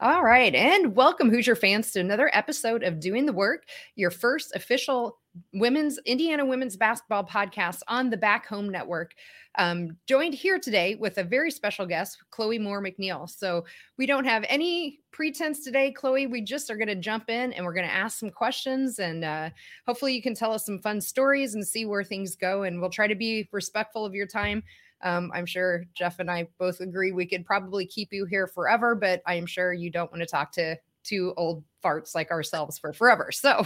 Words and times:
All 0.00 0.22
right. 0.22 0.54
And 0.54 0.94
welcome, 0.94 1.28
Hoosier 1.28 1.56
fans, 1.56 1.90
to 1.90 1.98
another 1.98 2.30
episode 2.32 2.84
of 2.84 3.00
Doing 3.00 3.26
the 3.26 3.32
Work, 3.32 3.64
your 3.96 4.12
first 4.12 4.54
official 4.54 5.18
women's 5.52 5.98
Indiana 6.06 6.46
women's 6.46 6.76
basketball 6.76 7.24
podcast 7.24 7.80
on 7.88 8.08
the 8.08 8.16
Back 8.16 8.46
Home 8.46 8.68
Network. 8.68 9.14
Um, 9.56 9.96
joined 10.06 10.34
here 10.34 10.60
today 10.60 10.94
with 10.94 11.18
a 11.18 11.24
very 11.24 11.50
special 11.50 11.84
guest, 11.84 12.16
Chloe 12.30 12.60
Moore 12.60 12.80
McNeil. 12.80 13.28
So 13.28 13.64
we 13.96 14.06
don't 14.06 14.24
have 14.24 14.44
any 14.48 15.00
pretense 15.10 15.64
today, 15.64 15.90
Chloe. 15.90 16.28
We 16.28 16.42
just 16.42 16.70
are 16.70 16.76
going 16.76 16.86
to 16.86 16.94
jump 16.94 17.28
in 17.28 17.52
and 17.52 17.66
we're 17.66 17.74
going 17.74 17.88
to 17.88 17.92
ask 17.92 18.20
some 18.20 18.30
questions, 18.30 19.00
and 19.00 19.24
uh, 19.24 19.50
hopefully 19.84 20.14
you 20.14 20.22
can 20.22 20.34
tell 20.34 20.52
us 20.52 20.64
some 20.64 20.78
fun 20.78 21.00
stories 21.00 21.56
and 21.56 21.66
see 21.66 21.86
where 21.86 22.04
things 22.04 22.36
go. 22.36 22.62
And 22.62 22.80
we'll 22.80 22.90
try 22.90 23.08
to 23.08 23.16
be 23.16 23.48
respectful 23.50 24.06
of 24.06 24.14
your 24.14 24.28
time. 24.28 24.62
Um, 25.02 25.30
I'm 25.34 25.46
sure 25.46 25.84
Jeff 25.94 26.18
and 26.18 26.30
I 26.30 26.48
both 26.58 26.80
agree 26.80 27.12
we 27.12 27.26
could 27.26 27.44
probably 27.44 27.86
keep 27.86 28.12
you 28.12 28.24
here 28.24 28.46
forever, 28.46 28.94
but 28.94 29.22
I 29.26 29.34
am 29.34 29.46
sure 29.46 29.72
you 29.72 29.90
don't 29.90 30.10
want 30.10 30.22
to 30.22 30.26
talk 30.26 30.52
to 30.52 30.76
two 31.04 31.32
old 31.36 31.64
farts 31.82 32.14
like 32.14 32.30
ourselves 32.30 32.78
for 32.78 32.92
forever. 32.92 33.30
So 33.32 33.64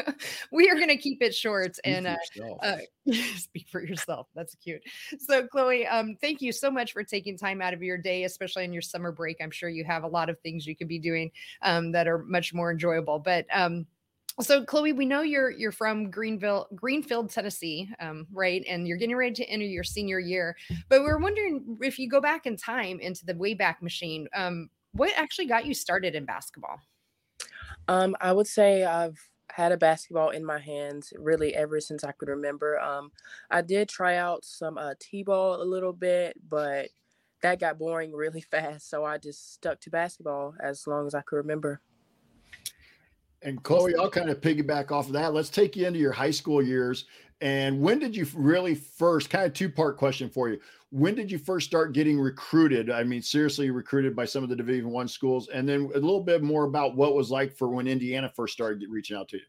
we 0.52 0.68
are 0.68 0.74
going 0.74 0.88
to 0.88 0.96
keep 0.96 1.22
it 1.22 1.34
short 1.34 1.76
speak 1.76 1.94
and 1.94 2.06
uh, 2.06 2.16
uh, 2.62 2.76
speak 3.36 3.68
for 3.70 3.82
yourself. 3.82 4.26
That's 4.34 4.54
cute. 4.56 4.82
So 5.18 5.46
Chloe, 5.46 5.86
um, 5.86 6.16
thank 6.20 6.42
you 6.42 6.52
so 6.52 6.70
much 6.70 6.92
for 6.92 7.02
taking 7.02 7.38
time 7.38 7.62
out 7.62 7.72
of 7.72 7.82
your 7.82 7.96
day, 7.96 8.24
especially 8.24 8.64
in 8.64 8.72
your 8.72 8.82
summer 8.82 9.12
break. 9.12 9.38
I'm 9.40 9.50
sure 9.50 9.68
you 9.68 9.84
have 9.84 10.04
a 10.04 10.08
lot 10.08 10.28
of 10.28 10.38
things 10.40 10.66
you 10.66 10.76
could 10.76 10.88
be 10.88 10.98
doing 10.98 11.30
um, 11.62 11.92
that 11.92 12.06
are 12.06 12.18
much 12.18 12.52
more 12.52 12.70
enjoyable. 12.70 13.18
But 13.18 13.46
um, 13.52 13.86
so 14.40 14.64
chloe 14.64 14.92
we 14.92 15.04
know 15.04 15.22
you're 15.22 15.50
you're 15.50 15.72
from 15.72 16.10
greenville 16.10 16.66
greenfield 16.74 17.30
tennessee 17.30 17.88
um, 18.00 18.26
right? 18.32 18.64
And 18.68 18.86
you're 18.86 18.96
getting 18.96 19.16
ready 19.16 19.34
to 19.34 19.44
enter 19.44 19.64
your 19.64 19.84
senior 19.84 20.18
year. 20.18 20.56
But 20.88 21.02
we 21.02 21.08
are 21.08 21.18
wondering 21.18 21.78
if 21.82 21.98
you 21.98 22.08
go 22.08 22.20
back 22.20 22.46
in 22.46 22.56
time 22.56 23.00
into 23.00 23.24
the 23.24 23.34
wayback 23.34 23.80
machine 23.80 24.28
um, 24.34 24.68
what 24.92 25.12
actually 25.16 25.46
got 25.46 25.66
you 25.66 25.74
started 25.74 26.14
in 26.14 26.24
basketball? 26.24 26.80
Um, 27.88 28.16
i 28.20 28.32
would 28.32 28.46
say 28.46 28.84
i've 28.84 29.18
had 29.52 29.70
a 29.70 29.76
basketball 29.76 30.30
in 30.30 30.44
my 30.44 30.58
hands 30.58 31.12
really 31.16 31.54
ever 31.54 31.78
since 31.80 32.02
i 32.02 32.12
could 32.12 32.28
remember. 32.28 32.78
Um, 32.80 33.12
i 33.50 33.60
did 33.60 33.88
try 33.88 34.16
out 34.16 34.44
some 34.44 34.78
uh, 34.78 34.94
t-ball 34.98 35.62
a 35.62 35.64
little 35.64 35.92
bit 35.92 36.36
but 36.48 36.88
that 37.42 37.60
got 37.60 37.78
boring 37.78 38.12
really 38.16 38.40
fast. 38.40 38.90
So 38.90 39.04
i 39.04 39.18
just 39.18 39.54
stuck 39.54 39.80
to 39.82 39.90
basketball 39.90 40.54
as 40.60 40.86
long 40.86 41.06
as 41.06 41.14
i 41.14 41.20
could 41.20 41.36
remember 41.36 41.80
and 43.44 43.62
Chloe, 43.62 43.94
I'll 43.96 44.10
kind 44.10 44.30
of 44.30 44.40
piggyback 44.40 44.90
off 44.90 45.06
of 45.06 45.12
that. 45.12 45.34
Let's 45.34 45.50
take 45.50 45.76
you 45.76 45.86
into 45.86 45.98
your 45.98 46.12
high 46.12 46.30
school 46.30 46.62
years. 46.62 47.04
And 47.40 47.80
when 47.80 47.98
did 47.98 48.16
you 48.16 48.26
really 48.34 48.74
first, 48.74 49.28
kind 49.28 49.44
of 49.44 49.52
two 49.52 49.68
part 49.68 49.98
question 49.98 50.30
for 50.30 50.48
you. 50.48 50.58
When 50.90 51.14
did 51.14 51.30
you 51.30 51.38
first 51.38 51.66
start 51.66 51.92
getting 51.92 52.18
recruited? 52.18 52.90
I 52.90 53.04
mean, 53.04 53.20
seriously 53.20 53.70
recruited 53.70 54.16
by 54.16 54.24
some 54.24 54.42
of 54.42 54.48
the 54.48 54.56
Division 54.56 54.90
One 54.90 55.08
schools, 55.08 55.48
and 55.48 55.68
then 55.68 55.90
a 55.94 55.98
little 55.98 56.22
bit 56.22 56.42
more 56.42 56.64
about 56.64 56.96
what 56.96 57.14
was 57.14 57.30
like 57.30 57.52
for 57.52 57.68
when 57.68 57.86
Indiana 57.86 58.32
first 58.34 58.54
started 58.54 58.82
reaching 58.88 59.16
out 59.16 59.28
to 59.28 59.36
you. 59.36 59.42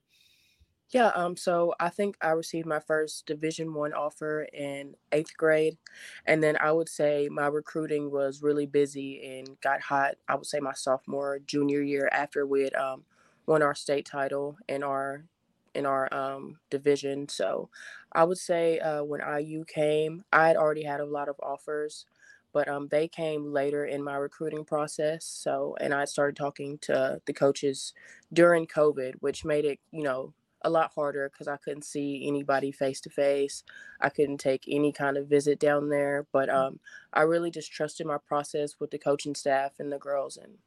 Yeah, 0.90 1.08
um, 1.10 1.36
so 1.38 1.74
I 1.80 1.90
think 1.90 2.18
I 2.22 2.30
received 2.30 2.68
my 2.68 2.80
first 2.80 3.26
Division 3.28 3.74
One 3.74 3.94
offer 3.94 4.48
in 4.54 4.96
eighth 5.12 5.38
grade, 5.38 5.78
and 6.26 6.44
then 6.44 6.58
I 6.60 6.72
would 6.72 6.90
say 6.90 7.30
my 7.32 7.48
recruiting 7.48 8.12
was 8.12 8.42
really 8.42 8.66
busy 8.66 9.40
and 9.40 9.60
got 9.62 9.82
hot. 9.82 10.16
I 10.28 10.36
would 10.36 10.46
say 10.48 10.60
my 10.60 10.74
sophomore, 10.74 11.40
junior 11.46 11.82
year 11.82 12.10
after 12.12 12.46
we 12.46 12.64
had 12.64 12.76
um, 12.76 13.04
won 13.48 13.62
our 13.62 13.76
state 13.76 14.06
title 14.06 14.58
in 14.68 14.84
our 14.84 15.26
in 15.74 15.86
our 15.86 16.12
um, 16.14 16.58
division. 16.70 17.28
So 17.28 17.70
I 18.14 18.24
would 18.24 18.38
say 18.38 18.80
uh, 18.80 19.04
when 19.04 19.22
IU 19.22 19.66
came, 19.66 20.24
I 20.32 20.48
had 20.48 20.56
already 20.56 20.84
had 20.84 21.02
a 21.02 21.06
lot 21.06 21.28
of 21.28 21.36
offers, 21.44 22.06
but 22.54 22.70
um, 22.70 22.88
they 22.90 23.10
came 23.10 23.52
later 23.52 23.86
in 23.86 24.02
my 24.02 24.16
recruiting 24.16 24.64
process. 24.64 25.26
So 25.26 25.76
and 25.82 25.94
I 25.94 26.06
started 26.06 26.38
talking 26.38 26.78
to 26.84 27.22
the 27.26 27.34
coaches 27.34 27.94
during 28.32 28.68
COVID, 28.68 29.16
which 29.20 29.46
made 29.46 29.66
it 29.66 29.80
you 29.92 30.04
know 30.04 30.34
a 30.62 30.70
lot 30.70 30.92
harder 30.96 31.30
because 31.30 31.48
I 31.48 31.58
couldn't 31.58 31.86
see 31.86 32.28
anybody 32.28 32.72
face 32.72 33.00
to 33.02 33.10
face. 33.10 33.64
I 34.02 34.10
couldn't 34.10 34.40
take 34.40 34.64
any 34.68 34.92
kind 34.92 35.16
of 35.16 35.28
visit 35.28 35.60
down 35.60 35.90
there, 35.90 36.26
but 36.32 36.50
mm. 36.50 36.56
um, 36.56 36.80
I 37.14 37.22
really 37.22 37.52
just 37.52 37.72
trusted 37.72 38.08
my 38.08 38.18
process 38.18 38.76
with 38.80 38.92
the 38.92 38.98
coaching 38.98 39.36
staff 39.36 39.74
and 39.80 39.92
the 39.92 40.00
girls, 40.00 40.38
and 40.38 40.58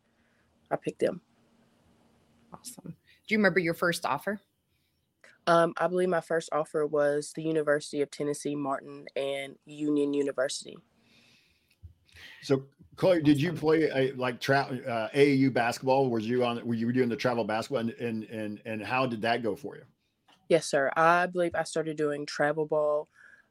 I 0.70 0.76
picked 0.76 1.00
them. 1.00 1.20
Awesome. 2.52 2.94
Do 3.26 3.34
you 3.34 3.38
remember 3.38 3.60
your 3.60 3.74
first 3.74 4.06
offer? 4.06 4.40
Um, 5.46 5.72
I 5.78 5.86
believe 5.86 6.08
my 6.08 6.20
first 6.20 6.50
offer 6.52 6.86
was 6.86 7.32
the 7.34 7.42
University 7.42 8.02
of 8.02 8.10
Tennessee 8.10 8.54
Martin 8.54 9.06
and 9.16 9.56
Union 9.64 10.12
University. 10.12 10.76
So, 12.42 12.64
Chloe, 12.96 13.22
did 13.22 13.40
you 13.40 13.52
play 13.52 13.84
a, 13.84 14.12
like 14.12 14.40
tra- 14.40 14.78
uh, 14.86 15.16
AAU 15.16 15.52
basketball? 15.52 16.10
Was 16.10 16.26
you 16.26 16.44
on? 16.44 16.64
Were 16.66 16.74
you 16.74 16.92
doing 16.92 17.08
the 17.08 17.16
travel 17.16 17.44
basketball, 17.44 17.80
and 17.80 17.90
and 17.92 18.24
and 18.24 18.60
and 18.64 18.82
how 18.82 19.06
did 19.06 19.22
that 19.22 19.42
go 19.42 19.56
for 19.56 19.76
you? 19.76 19.84
Yes, 20.48 20.66
sir. 20.66 20.90
I 20.96 21.26
believe 21.26 21.54
I 21.54 21.64
started 21.64 21.96
doing 21.96 22.26
travel 22.26 22.66
ball 22.66 23.08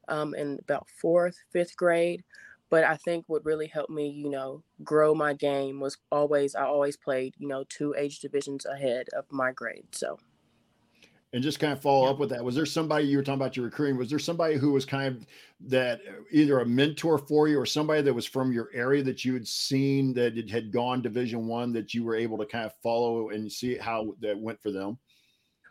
um, 0.08 0.34
in 0.34 0.58
about 0.60 0.88
fourth, 0.88 1.36
fifth 1.52 1.76
grade. 1.76 2.24
But 2.70 2.84
I 2.84 2.96
think 2.96 3.24
what 3.28 3.44
really 3.44 3.66
helped 3.66 3.90
me, 3.90 4.08
you 4.10 4.28
know, 4.28 4.62
grow 4.84 5.14
my 5.14 5.32
game 5.32 5.80
was 5.80 5.96
always 6.12 6.54
I 6.54 6.64
always 6.64 6.96
played, 6.96 7.34
you 7.38 7.48
know, 7.48 7.64
two 7.68 7.94
age 7.96 8.20
divisions 8.20 8.66
ahead 8.66 9.08
of 9.16 9.24
my 9.30 9.52
grade. 9.52 9.86
So 9.92 10.18
and 11.32 11.42
just 11.42 11.60
kind 11.60 11.72
of 11.72 11.80
follow 11.80 12.04
yeah. 12.04 12.10
up 12.10 12.18
with 12.18 12.30
that 12.30 12.44
was 12.44 12.54
there 12.54 12.66
somebody 12.66 13.06
you 13.06 13.16
were 13.16 13.22
talking 13.22 13.40
about 13.40 13.56
your 13.56 13.66
recruiting 13.66 13.96
was 13.96 14.10
there 14.10 14.18
somebody 14.18 14.56
who 14.56 14.72
was 14.72 14.84
kind 14.84 15.16
of 15.16 15.26
that 15.60 16.00
uh, 16.08 16.22
either 16.30 16.60
a 16.60 16.66
mentor 16.66 17.18
for 17.18 17.48
you 17.48 17.58
or 17.58 17.66
somebody 17.66 18.00
that 18.02 18.12
was 18.12 18.26
from 18.26 18.52
your 18.52 18.70
area 18.72 19.02
that 19.02 19.24
you 19.24 19.34
had 19.34 19.46
seen 19.46 20.14
that 20.14 20.38
it 20.38 20.50
had 20.50 20.72
gone 20.72 21.02
division 21.02 21.46
one 21.46 21.72
that 21.72 21.92
you 21.92 22.04
were 22.04 22.14
able 22.14 22.38
to 22.38 22.46
kind 22.46 22.66
of 22.66 22.72
follow 22.82 23.30
and 23.30 23.50
see 23.50 23.76
how 23.76 24.14
that 24.20 24.38
went 24.38 24.60
for 24.62 24.70
them 24.70 24.98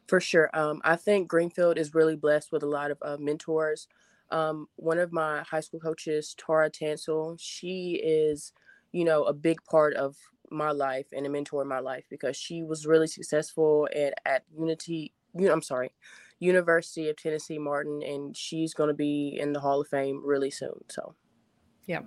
for 0.08 0.20
sure 0.20 0.50
um, 0.54 0.82
i 0.84 0.96
think 0.96 1.28
greenfield 1.28 1.78
is 1.78 1.96
really 1.96 2.16
blessed 2.16 2.52
with 2.52 2.64
a 2.64 2.68
lot 2.68 2.92
of 2.92 2.98
uh, 3.02 3.18
mentors 3.20 3.88
um, 4.32 4.68
one 4.76 5.00
of 5.00 5.12
my 5.12 5.42
high 5.42 5.60
school 5.60 5.80
coaches, 5.80 6.36
Tara 6.38 6.70
Tansel, 6.70 7.38
she 7.40 8.02
is, 8.04 8.54
you 8.92 9.06
know, 9.06 9.24
a 9.24 9.34
big 9.34 9.64
part 9.64 9.94
of 9.96 10.16
my 10.50 10.72
life 10.72 11.08
and 11.16 11.26
a 11.26 11.30
mentor 11.30 11.62
in 11.62 11.68
my 11.68 11.80
life 11.80 12.06
because 12.10 12.38
she 12.38 12.64
was 12.64 12.86
really 12.86 13.08
successful 13.08 13.88
at, 13.96 14.14
at 14.26 14.44
Unity, 14.58 15.14
I'm 15.40 15.62
sorry, 15.62 15.92
University 16.40 17.10
of 17.10 17.18
Tennessee 17.18 17.58
Martin, 17.58 18.02
and 18.04 18.36
she's 18.36 18.74
going 18.74 18.90
to 18.90 18.94
be 18.94 19.38
in 19.40 19.54
the 19.54 19.60
Hall 19.60 19.82
of 19.82 19.88
Fame 19.88 20.22
really 20.24 20.52
soon. 20.52 20.84
So, 20.90 21.16
yeah. 21.86 22.02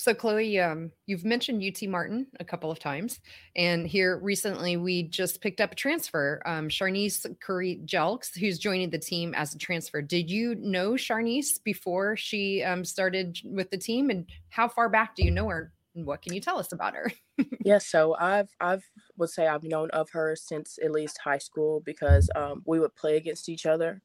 So, 0.00 0.14
Chloe, 0.14 0.58
um, 0.58 0.92
you've 1.04 1.26
mentioned 1.26 1.62
UT 1.62 1.86
Martin 1.86 2.26
a 2.40 2.44
couple 2.44 2.70
of 2.70 2.78
times, 2.78 3.20
and 3.54 3.86
here 3.86 4.18
recently 4.22 4.78
we 4.78 5.02
just 5.02 5.42
picked 5.42 5.60
up 5.60 5.72
a 5.72 5.74
transfer, 5.74 6.40
um, 6.46 6.70
Charnice 6.70 7.26
Curry 7.42 7.82
Jelks, 7.84 8.34
who's 8.34 8.58
joining 8.58 8.88
the 8.88 8.98
team 8.98 9.34
as 9.34 9.54
a 9.54 9.58
transfer. 9.58 10.00
Did 10.00 10.30
you 10.30 10.54
know 10.54 10.92
Sharnecce 10.92 11.62
before 11.62 12.16
she 12.16 12.62
um, 12.62 12.82
started 12.82 13.40
with 13.44 13.70
the 13.70 13.76
team, 13.76 14.08
and 14.08 14.26
how 14.48 14.68
far 14.68 14.88
back 14.88 15.16
do 15.16 15.22
you 15.22 15.30
know 15.30 15.50
her? 15.50 15.70
And 15.94 16.06
what 16.06 16.22
can 16.22 16.32
you 16.32 16.40
tell 16.40 16.58
us 16.58 16.72
about 16.72 16.94
her? 16.94 17.12
yes, 17.62 17.86
so 17.86 18.16
I've 18.18 18.48
I've 18.58 18.84
would 19.18 19.28
say 19.28 19.48
I've 19.48 19.64
known 19.64 19.90
of 19.90 20.08
her 20.12 20.34
since 20.34 20.78
at 20.82 20.92
least 20.92 21.18
high 21.22 21.36
school 21.36 21.82
because 21.84 22.30
um, 22.34 22.62
we 22.64 22.80
would 22.80 22.96
play 22.96 23.18
against 23.18 23.50
each 23.50 23.66
other. 23.66 24.00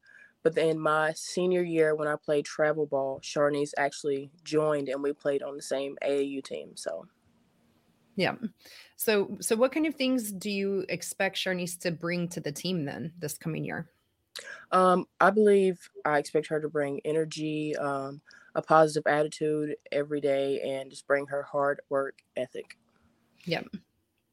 But 0.46 0.54
then 0.54 0.80
my 0.80 1.12
senior 1.14 1.64
year, 1.64 1.96
when 1.96 2.08
I 2.08 2.18
played 2.24 2.46
travel 2.46 2.86
ball, 2.86 3.20
Sharnecce 3.24 3.72
actually 3.78 4.30
joined 4.44 4.90
and 4.90 5.02
we 5.02 5.12
played 5.12 5.42
on 5.42 5.56
the 5.56 5.62
same 5.64 5.98
AAU 6.04 6.44
team. 6.44 6.74
So, 6.76 7.08
yeah. 8.16 8.36
So, 8.96 9.40
so 9.42 9.56
what 9.56 9.72
kind 9.72 9.88
of 9.88 9.96
things 9.96 10.32
do 10.32 10.52
you 10.52 10.86
expect 10.88 11.38
Sharnecce 11.38 11.80
to 11.80 11.90
bring 11.90 12.28
to 12.28 12.42
the 12.42 12.52
team 12.52 12.86
then 12.86 13.12
this 13.18 13.40
coming 13.40 13.66
year? 13.66 13.90
Um, 14.72 15.08
I 15.20 15.32
believe 15.32 15.90
I 16.06 16.20
expect 16.20 16.46
her 16.50 16.62
to 16.62 16.70
bring 16.70 17.02
energy, 17.06 17.76
um, 17.78 18.22
a 18.54 18.62
positive 18.62 19.08
attitude 19.08 19.76
every 19.92 20.22
day, 20.22 20.62
and 20.62 20.92
just 20.92 21.08
bring 21.08 21.26
her 21.26 21.42
hard 21.42 21.82
work 21.90 22.20
ethic. 22.38 22.78
Yep 23.46 23.66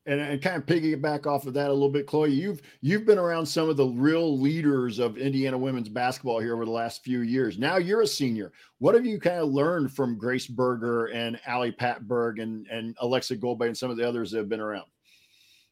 and, 0.07 0.21
and 0.21 0.43
kind 0.43 0.57
of 0.57 0.67
piggyback 0.67 1.27
off 1.27 1.47
of 1.47 1.55
that 1.55 1.69
a 1.69 1.73
little 1.73 1.89
bit, 1.89 2.07
Chloe. 2.07 2.33
You've 2.33 2.61
you've 2.81 3.07
been 3.07 3.19
around 3.19 3.47
some 3.47 3.69
of 3.69 3.77
the 3.77 3.87
real 3.87 4.39
leaders 4.39 4.99
of 4.99 5.17
Indiana 5.17 5.57
women's 5.57 5.89
basketball 5.89 6.41
here 6.41 6.55
over 6.55 6.65
the 6.65 6.71
last 6.73 7.05
few 7.05 7.21
years. 7.21 7.59
Now 7.59 7.77
you're 7.77 8.03
a 8.03 8.07
senior. 8.07 8.53
What 8.79 8.95
have 8.95 9.07
you 9.07 9.21
kind 9.21 9.39
of 9.39 9.51
learned 9.51 9.93
from 9.95 10.19
Grace 10.19 10.47
Berger 10.47 11.07
and 11.07 11.39
Ali 11.47 11.73
Patberg 11.73 12.43
and 12.43 12.67
and 12.67 12.97
Aleksa 12.99 13.39
Gulbe 13.39 13.67
and 13.67 13.77
some 13.77 13.91
of 13.91 13.97
the 13.97 14.09
others 14.09 14.33
that 14.33 14.39
have 14.39 14.49
been 14.49 14.61
around? 14.61 14.87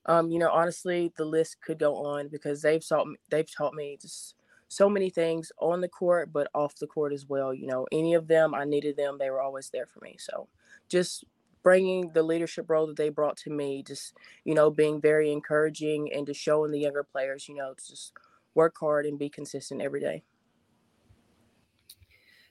Um, 0.06 0.30
you 0.30 0.38
know, 0.38 0.50
honestly, 0.50 1.12
the 1.16 1.24
list 1.24 1.60
could 1.60 1.78
go 1.78 1.96
on 2.06 2.28
because 2.28 2.62
they've 2.62 2.86
taught 2.86 3.06
me, 3.06 3.16
they've 3.30 3.50
taught 3.50 3.74
me 3.74 3.98
just 4.00 4.34
so 4.68 4.88
many 4.88 5.10
things 5.10 5.50
on 5.58 5.80
the 5.80 5.88
court, 5.88 6.32
but 6.32 6.48
off 6.54 6.76
the 6.76 6.86
court 6.86 7.12
as 7.12 7.26
well. 7.26 7.52
You 7.52 7.66
know, 7.66 7.86
any 7.90 8.14
of 8.14 8.28
them, 8.28 8.54
I 8.54 8.64
needed 8.64 8.96
them; 8.96 9.18
they 9.18 9.30
were 9.30 9.42
always 9.42 9.70
there 9.70 9.86
for 9.86 9.98
me. 10.00 10.16
So, 10.18 10.48
just 10.88 11.24
bringing 11.62 12.10
the 12.12 12.22
leadership 12.22 12.68
role 12.68 12.86
that 12.86 12.96
they 12.96 13.08
brought 13.08 13.36
to 13.38 13.50
me, 13.50 13.82
just, 13.82 14.14
you 14.44 14.54
know, 14.54 14.70
being 14.70 15.00
very 15.00 15.32
encouraging 15.32 16.12
and 16.12 16.26
just 16.26 16.40
showing 16.40 16.70
the 16.70 16.80
younger 16.80 17.04
players, 17.04 17.48
you 17.48 17.54
know, 17.54 17.74
to 17.74 17.86
just 17.88 18.12
work 18.54 18.76
hard 18.78 19.06
and 19.06 19.18
be 19.18 19.28
consistent 19.28 19.80
every 19.80 20.00
day. 20.00 20.22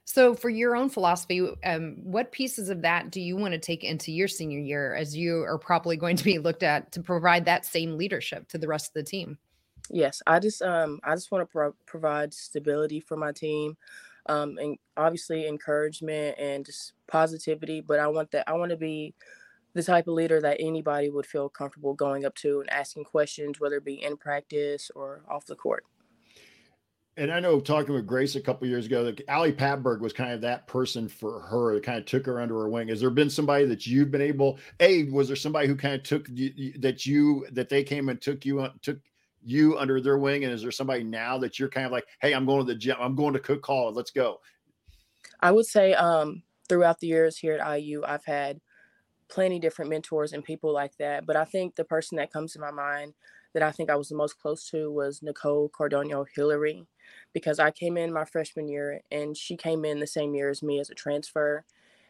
So, 0.05 0.33
for 0.33 0.49
your 0.49 0.75
own 0.75 0.89
philosophy, 0.89 1.47
um, 1.63 1.97
what 2.01 2.31
pieces 2.31 2.69
of 2.69 2.81
that 2.81 3.11
do 3.11 3.21
you 3.21 3.37
want 3.37 3.53
to 3.53 3.59
take 3.59 3.83
into 3.83 4.11
your 4.11 4.27
senior 4.27 4.59
year 4.59 4.95
as 4.95 5.15
you 5.15 5.43
are 5.43 5.59
probably 5.59 5.97
going 5.97 6.15
to 6.15 6.23
be 6.23 6.39
looked 6.39 6.63
at 6.63 6.91
to 6.93 7.03
provide 7.03 7.45
that 7.45 7.63
same 7.63 7.95
leadership 7.95 8.47
to 8.47 8.57
the 8.57 8.67
rest 8.67 8.87
of 8.87 8.93
the 8.93 9.03
team? 9.03 9.37
Yes, 9.91 10.21
I 10.27 10.39
just 10.39 10.61
um 10.61 10.99
I 11.03 11.15
just 11.15 11.31
want 11.31 11.43
to 11.43 11.51
pro- 11.51 11.75
provide 11.85 12.33
stability 12.33 12.99
for 12.99 13.17
my 13.17 13.31
team, 13.31 13.77
um, 14.29 14.57
and 14.57 14.77
obviously 14.95 15.47
encouragement 15.47 16.37
and 16.39 16.65
just 16.65 16.93
positivity. 17.07 17.81
But 17.81 17.99
I 17.99 18.07
want 18.07 18.31
that 18.31 18.47
I 18.47 18.53
want 18.53 18.71
to 18.71 18.77
be 18.77 19.13
the 19.73 19.83
type 19.83 20.07
of 20.07 20.13
leader 20.13 20.41
that 20.41 20.57
anybody 20.59 21.09
would 21.09 21.25
feel 21.25 21.49
comfortable 21.49 21.93
going 21.93 22.25
up 22.25 22.35
to 22.35 22.61
and 22.61 22.69
asking 22.71 23.03
questions, 23.03 23.59
whether 23.59 23.77
it 23.77 23.85
be 23.85 24.03
in 24.03 24.17
practice 24.17 24.89
or 24.95 25.23
off 25.29 25.45
the 25.45 25.55
court 25.55 25.83
and 27.19 27.33
I 27.33 27.41
know 27.41 27.59
talking 27.59 27.93
with 27.93 28.07
Grace 28.07 28.35
a 28.35 28.41
couple 28.41 28.65
years 28.65 28.85
ago 28.85 29.03
that 29.03 29.27
Ali 29.27 29.51
Patberg 29.51 29.99
was 29.99 30.13
kind 30.13 30.31
of 30.31 30.39
that 30.41 30.67
person 30.67 31.09
for 31.09 31.41
her 31.41 31.73
that 31.73 31.83
kind 31.83 31.97
of 31.97 32.05
took 32.05 32.25
her 32.25 32.39
under 32.39 32.57
her 32.57 32.69
wing. 32.69 32.87
Has 32.87 33.01
there 33.01 33.09
been 33.09 33.29
somebody 33.29 33.65
that 33.65 33.85
you've 33.85 34.09
been 34.09 34.21
able? 34.21 34.57
A 34.79 35.03
was 35.03 35.27
there 35.27 35.35
somebody 35.35 35.67
who 35.67 35.75
kind 35.75 35.95
of 35.95 36.03
took 36.03 36.27
that 36.27 37.05
you 37.05 37.45
that 37.51 37.67
they 37.67 37.83
came 37.83 38.07
and 38.07 38.21
took 38.21 38.45
you 38.45 38.61
on 38.61 38.71
took 38.81 38.99
you 39.43 39.77
under 39.77 40.01
their 40.01 40.17
wing, 40.17 40.43
and 40.43 40.53
is 40.53 40.61
there 40.61 40.71
somebody 40.71 41.03
now 41.03 41.37
that 41.39 41.59
you're 41.59 41.69
kind 41.69 41.85
of 41.85 41.91
like, 41.91 42.05
hey, 42.21 42.33
I'm 42.33 42.45
going 42.45 42.65
to 42.65 42.73
the 42.73 42.77
gym, 42.77 42.97
I'm 42.99 43.15
going 43.15 43.33
to 43.33 43.39
Cook 43.39 43.65
Hall, 43.65 43.91
let's 43.91 44.11
go. 44.11 44.39
I 45.39 45.51
would 45.51 45.65
say 45.65 45.93
um, 45.93 46.43
throughout 46.67 46.99
the 46.99 47.07
years 47.07 47.37
here 47.37 47.57
at 47.57 47.79
IU, 47.79 48.03
I've 48.05 48.25
had 48.25 48.59
plenty 49.29 49.59
different 49.59 49.89
mentors 49.89 50.33
and 50.33 50.43
people 50.43 50.73
like 50.73 50.97
that, 50.97 51.25
but 51.25 51.35
I 51.35 51.45
think 51.45 51.75
the 51.75 51.85
person 51.85 52.17
that 52.17 52.33
comes 52.33 52.53
to 52.53 52.59
my 52.59 52.71
mind 52.71 53.13
that 53.53 53.63
I 53.63 53.71
think 53.71 53.89
I 53.89 53.95
was 53.95 54.09
the 54.09 54.15
most 54.15 54.39
close 54.39 54.69
to 54.69 54.91
was 54.91 55.23
Nicole 55.23 55.69
Cardano 55.69 56.25
Hillary 56.35 56.85
because 57.33 57.59
I 57.59 57.71
came 57.71 57.97
in 57.97 58.13
my 58.13 58.25
freshman 58.25 58.67
year 58.67 59.01
and 59.11 59.35
she 59.35 59.57
came 59.57 59.85
in 59.85 59.99
the 59.99 60.07
same 60.07 60.35
year 60.35 60.49
as 60.49 60.61
me 60.61 60.79
as 60.79 60.89
a 60.89 60.95
transfer. 60.95 61.65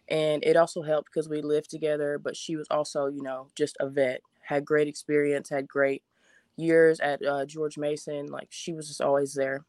And 0.10 0.44
it 0.44 0.58
also 0.58 0.82
helped 0.82 1.10
because 1.14 1.30
we 1.30 1.42
lived 1.42 1.70
together, 1.70 2.18
but 2.18 2.36
she 2.36 2.56
was 2.56 2.68
also, 2.70 3.08
you 3.08 3.22
know, 3.22 3.48
just 3.56 3.78
a 3.80 3.88
vet, 3.88 4.22
had 4.42 4.66
great 4.66 4.88
experience, 4.88 5.50
had 5.50 5.68
great 5.68 6.04
years 6.60 7.00
at 7.00 7.26
uh, 7.26 7.46
George 7.46 7.78
Mason. 7.78 8.28
Like 8.28 8.48
she 8.50 8.74
was 8.74 8.88
just 8.88 9.02
always 9.02 9.34
there. 9.34 9.66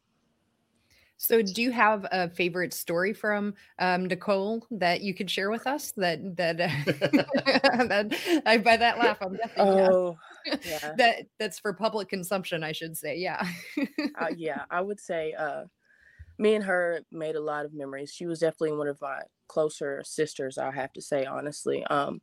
So, 1.21 1.43
do 1.43 1.61
you 1.61 1.71
have 1.71 2.07
a 2.11 2.27
favorite 2.29 2.73
story 2.73 3.13
from 3.13 3.53
um, 3.77 4.07
Nicole 4.07 4.65
that 4.71 5.01
you 5.01 5.13
could 5.13 5.29
share 5.29 5.51
with 5.51 5.67
us? 5.67 5.93
That 5.95 6.35
that, 6.35 6.59
uh, 6.59 6.69
that 7.85 8.41
I, 8.47 8.57
by 8.57 8.75
that 8.75 8.97
laugh, 8.97 9.19
I'm 9.21 9.35
definitely 9.35 9.83
oh, 9.83 10.17
yeah. 10.65 10.93
that 10.97 11.27
that's 11.37 11.59
for 11.59 11.73
public 11.73 12.09
consumption, 12.09 12.63
I 12.63 12.71
should 12.71 12.97
say. 12.97 13.17
Yeah, 13.17 13.45
uh, 14.19 14.29
yeah, 14.35 14.63
I 14.71 14.81
would 14.81 14.99
say 14.99 15.33
uh, 15.33 15.65
me 16.39 16.55
and 16.55 16.65
her 16.65 17.01
made 17.11 17.35
a 17.35 17.39
lot 17.39 17.65
of 17.65 17.73
memories. 17.75 18.11
She 18.11 18.25
was 18.25 18.39
definitely 18.39 18.75
one 18.75 18.87
of 18.87 18.99
my 18.99 19.21
closer 19.47 20.01
sisters. 20.03 20.57
I 20.57 20.71
have 20.71 20.91
to 20.93 21.03
say 21.03 21.25
honestly. 21.25 21.83
Um, 21.83 22.19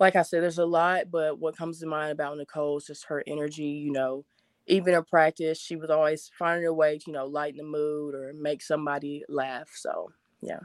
like 0.00 0.16
I 0.16 0.22
said, 0.22 0.42
there's 0.42 0.58
a 0.58 0.66
lot, 0.66 1.10
but 1.12 1.38
what 1.38 1.56
comes 1.56 1.78
to 1.80 1.86
mind 1.86 2.10
about 2.10 2.36
Nicole 2.36 2.78
is 2.78 2.86
just 2.86 3.04
her 3.04 3.22
energy. 3.26 3.64
You 3.64 3.92
know 3.92 4.24
even 4.70 4.94
in 4.94 5.04
practice, 5.04 5.60
she 5.60 5.76
was 5.76 5.90
always 5.90 6.30
finding 6.38 6.66
a 6.66 6.72
way 6.72 6.98
to, 6.98 7.04
you 7.08 7.12
know, 7.12 7.26
lighten 7.26 7.58
the 7.58 7.64
mood 7.64 8.14
or 8.14 8.32
make 8.34 8.62
somebody 8.62 9.24
laugh. 9.28 9.68
So, 9.74 10.12
yeah. 10.40 10.60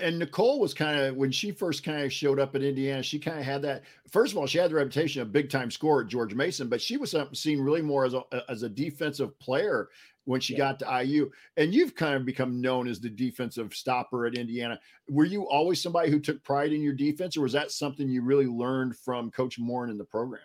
And 0.00 0.18
Nicole 0.18 0.58
was 0.60 0.74
kind 0.74 0.98
of 1.00 1.16
when 1.16 1.30
she 1.30 1.52
first 1.52 1.84
kind 1.84 2.02
of 2.02 2.12
showed 2.12 2.40
up 2.40 2.54
at 2.56 2.62
Indiana, 2.62 3.02
she 3.02 3.18
kind 3.18 3.38
of 3.38 3.44
had 3.44 3.62
that. 3.62 3.84
First 4.10 4.32
of 4.32 4.38
all, 4.38 4.46
she 4.46 4.58
had 4.58 4.70
the 4.70 4.74
reputation 4.74 5.22
of 5.22 5.32
big 5.32 5.48
time 5.48 5.70
scorer 5.70 6.02
at 6.02 6.08
George 6.08 6.34
Mason, 6.34 6.68
but 6.68 6.82
she 6.82 6.96
was 6.96 7.14
seen 7.32 7.60
really 7.60 7.80
more 7.80 8.04
as 8.04 8.12
a 8.12 8.22
as 8.50 8.64
a 8.64 8.68
defensive 8.68 9.38
player 9.38 9.88
when 10.28 10.42
she 10.42 10.52
yeah. 10.52 10.58
got 10.58 10.78
to 10.78 11.04
IU. 11.04 11.30
And 11.56 11.72
you've 11.72 11.94
kind 11.94 12.14
of 12.14 12.26
become 12.26 12.60
known 12.60 12.86
as 12.86 13.00
the 13.00 13.08
defensive 13.08 13.72
stopper 13.72 14.26
at 14.26 14.34
Indiana. 14.34 14.78
Were 15.08 15.24
you 15.24 15.48
always 15.48 15.80
somebody 15.80 16.10
who 16.10 16.20
took 16.20 16.44
pride 16.44 16.70
in 16.70 16.82
your 16.82 16.92
defense, 16.92 17.34
or 17.34 17.40
was 17.40 17.54
that 17.54 17.70
something 17.70 18.10
you 18.10 18.20
really 18.20 18.46
learned 18.46 18.94
from 18.94 19.30
Coach 19.30 19.58
Moren 19.58 19.88
in 19.88 19.96
the 19.96 20.04
program? 20.04 20.42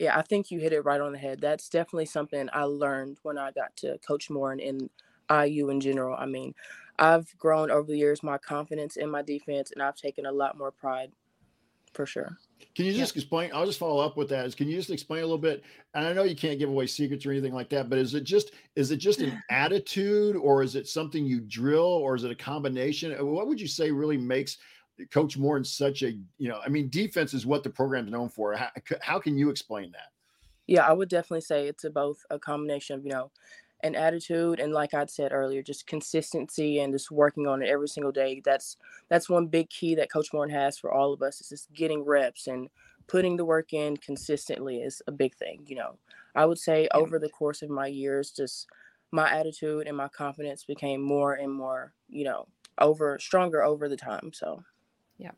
Yeah, 0.00 0.18
I 0.18 0.22
think 0.22 0.50
you 0.50 0.58
hit 0.58 0.72
it 0.72 0.86
right 0.86 1.02
on 1.02 1.12
the 1.12 1.18
head. 1.18 1.42
That's 1.42 1.68
definitely 1.68 2.06
something 2.06 2.48
I 2.50 2.64
learned 2.64 3.18
when 3.22 3.36
I 3.36 3.52
got 3.52 3.76
to 3.76 3.98
Coach 3.98 4.30
Moren 4.30 4.58
in 4.58 4.88
IU 5.30 5.68
in 5.68 5.80
general. 5.80 6.16
I 6.18 6.24
mean, 6.24 6.54
I've 6.98 7.36
grown 7.36 7.70
over 7.70 7.92
the 7.92 7.98
years 7.98 8.22
my 8.22 8.38
confidence 8.38 8.96
in 8.96 9.10
my 9.10 9.20
defense, 9.20 9.70
and 9.70 9.82
I've 9.82 9.96
taken 9.96 10.24
a 10.24 10.32
lot 10.32 10.56
more 10.56 10.70
pride 10.70 11.12
for 11.92 12.06
sure. 12.06 12.38
Can 12.74 12.86
you 12.86 12.92
just 12.92 13.14
yeah. 13.14 13.20
explain? 13.20 13.50
I'll 13.54 13.66
just 13.66 13.78
follow 13.78 14.04
up 14.04 14.16
with 14.16 14.28
that. 14.30 14.46
Is 14.46 14.54
can 14.54 14.68
you 14.68 14.76
just 14.76 14.90
explain 14.90 15.20
a 15.20 15.26
little 15.26 15.38
bit? 15.38 15.62
And 15.94 16.06
I 16.06 16.12
know 16.12 16.24
you 16.24 16.36
can't 16.36 16.58
give 16.58 16.68
away 16.68 16.86
secrets 16.86 17.24
or 17.24 17.30
anything 17.30 17.54
like 17.54 17.68
that, 17.70 17.88
but 17.88 17.98
is 17.98 18.14
it 18.14 18.24
just 18.24 18.52
is 18.76 18.90
it 18.90 18.96
just 18.96 19.20
an 19.20 19.42
attitude, 19.50 20.36
or 20.36 20.62
is 20.62 20.76
it 20.76 20.88
something 20.88 21.24
you 21.24 21.40
drill, 21.40 21.82
or 21.82 22.14
is 22.14 22.24
it 22.24 22.30
a 22.30 22.36
combination? 22.36 23.16
Uh, 23.18 23.24
what 23.24 23.46
would 23.46 23.60
you 23.60 23.68
say 23.68 23.90
really 23.90 24.18
makes 24.18 24.58
Coach 25.10 25.36
Moren 25.36 25.64
such 25.64 26.02
a, 26.02 26.12
you 26.38 26.48
know, 26.48 26.60
I 26.64 26.68
mean, 26.68 26.88
defense 26.88 27.34
is 27.34 27.46
what 27.46 27.64
the 27.64 27.70
program's 27.70 28.10
known 28.10 28.28
for. 28.28 28.54
How, 28.54 28.70
how 29.00 29.18
can 29.18 29.36
you 29.36 29.50
explain 29.50 29.90
that? 29.92 30.12
Yeah, 30.66 30.86
I 30.86 30.92
would 30.92 31.08
definitely 31.08 31.42
say 31.42 31.66
it's 31.66 31.84
a 31.84 31.90
both 31.90 32.24
a 32.30 32.38
combination 32.38 32.96
of, 32.96 33.04
you 33.04 33.10
know, 33.10 33.30
an 33.84 33.94
attitude 33.94 34.58
and 34.58 34.72
like 34.72 34.94
I'd 34.94 35.10
said 35.10 35.32
earlier, 35.32 35.62
just 35.62 35.86
consistency 35.86 36.80
and 36.80 36.92
just 36.92 37.10
working 37.10 37.46
on 37.46 37.62
it 37.62 37.68
every 37.68 37.86
single 37.86 38.10
day. 38.10 38.40
That's 38.44 38.76
that's 39.08 39.28
one 39.28 39.46
big 39.46 39.70
key 39.70 39.94
that 39.94 40.10
Coach 40.10 40.32
Moren 40.32 40.50
has 40.50 40.78
for 40.78 40.90
all 40.90 41.12
of 41.12 41.22
us 41.22 41.40
is 41.40 41.50
just 41.50 41.72
getting 41.72 42.02
reps 42.02 42.46
and 42.46 42.68
putting 43.06 43.36
the 43.36 43.44
work 43.44 43.74
in 43.74 43.96
consistently 43.98 44.78
is 44.78 45.02
a 45.06 45.12
big 45.12 45.34
thing. 45.34 45.62
You 45.66 45.76
know, 45.76 45.98
I 46.34 46.46
would 46.46 46.58
say 46.58 46.88
over 46.94 47.18
the 47.18 47.28
course 47.28 47.60
of 47.60 47.68
my 47.68 47.86
years, 47.86 48.30
just 48.30 48.66
my 49.12 49.30
attitude 49.30 49.86
and 49.86 49.96
my 49.96 50.08
confidence 50.08 50.64
became 50.64 51.02
more 51.02 51.34
and 51.34 51.52
more, 51.52 51.92
you 52.08 52.24
know, 52.24 52.48
over 52.78 53.18
stronger 53.18 53.62
over 53.62 53.88
the 53.88 53.96
time. 53.96 54.32
So 54.32 54.64
yeah. 55.18 55.32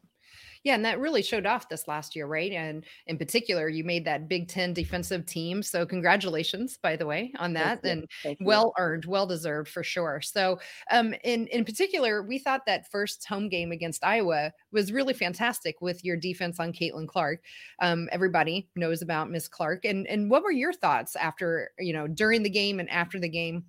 Yeah, 0.65 0.75
and 0.75 0.85
that 0.85 1.01
really 1.01 1.23
showed 1.23 1.47
off 1.47 1.69
this 1.69 1.89
last 1.89 2.17
year, 2.17 2.27
right? 2.27 2.53
And 2.53 2.85
in 3.07 3.19
particular, 3.19 3.69
you 3.69 3.85
made 3.85 4.05
that 4.05 4.29
Big 4.29 4.49
Ten 4.49 4.73
defensive 4.73 5.27
team. 5.27 5.63
So 5.63 5.87
congratulations, 5.87 6.79
by 6.83 6.97
the 6.97 7.07
way, 7.07 7.33
on 7.39 7.53
that, 7.55 7.81
and 7.85 8.07
well 8.41 8.73
earned, 8.79 9.05
well 9.05 9.27
deserved 9.27 9.69
for 9.69 9.83
sure. 9.83 10.21
So, 10.21 10.59
um, 10.91 11.15
in 11.25 11.47
in 11.49 11.65
particular, 11.65 12.23
we 12.23 12.39
thought 12.39 12.67
that 12.67 12.91
first 12.91 13.27
home 13.27 13.49
game 13.49 13.73
against 13.73 14.05
Iowa 14.05 14.53
was 14.73 14.93
really 14.93 15.15
fantastic 15.15 15.81
with 15.81 16.05
your 16.05 16.17
defense 16.17 16.61
on 16.61 16.73
Caitlin 16.73 17.09
Clark. 17.09 17.43
Um, 17.81 18.09
everybody 18.13 18.69
knows 18.77 19.03
about 19.03 19.31
Miss 19.31 19.49
Clark, 19.49 19.85
and 19.85 20.07
and 20.07 20.31
what 20.31 20.43
were 20.43 20.53
your 20.53 20.73
thoughts 20.73 21.17
after 21.17 21.71
you 21.79 21.93
know 21.93 22.07
during 22.07 22.43
the 22.43 22.51
game 22.51 22.81
and 22.81 22.91
after 22.91 23.19
the 23.19 23.29
game? 23.29 23.65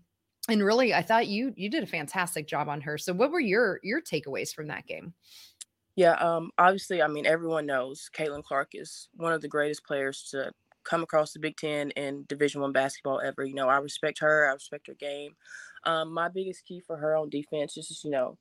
And 0.50 0.64
really, 0.64 0.94
I 0.94 1.02
thought 1.02 1.28
you 1.28 1.54
you 1.58 1.70
did 1.70 1.84
a 1.84 1.88
fantastic 1.88 2.48
job 2.48 2.70
on 2.70 2.82
her. 2.82 2.98
So, 2.98 3.14
what 3.14 3.32
were 3.32 3.40
your 3.40 3.80
your 3.84 4.02
takeaways 4.02 4.54
from 4.54 4.68
that 4.68 4.88
game? 4.88 5.14
Yeah, 5.98 6.14
um, 6.14 6.52
obviously, 6.60 7.02
I 7.02 7.08
mean, 7.08 7.26
everyone 7.26 7.66
knows 7.66 8.08
Caitlin 8.16 8.44
Clark 8.44 8.70
is 8.74 9.10
one 9.16 9.34
of 9.34 9.42
the 9.42 9.48
greatest 9.48 9.84
players 9.84 10.28
to 10.30 10.52
come 10.84 11.02
across 11.02 11.34
the 11.34 11.40
Big 11.40 11.58
Ten 11.58 11.92
and 11.98 12.28
Division 12.28 12.62
One 12.62 12.72
basketball 12.72 13.20
ever. 13.20 13.44
You 13.44 13.56
know, 13.56 13.68
I 13.68 13.78
respect 13.78 14.20
her. 14.20 14.48
I 14.48 14.54
respect 14.54 14.86
her 14.86 14.94
game. 14.94 15.36
Um, 15.86 16.14
my 16.14 16.30
biggest 16.30 16.66
key 16.66 16.82
for 16.86 16.98
her 16.98 17.16
on 17.16 17.32
defense 17.32 17.76
is 17.78 17.88
just, 17.88 18.04
you 18.04 18.12
know, 18.12 18.38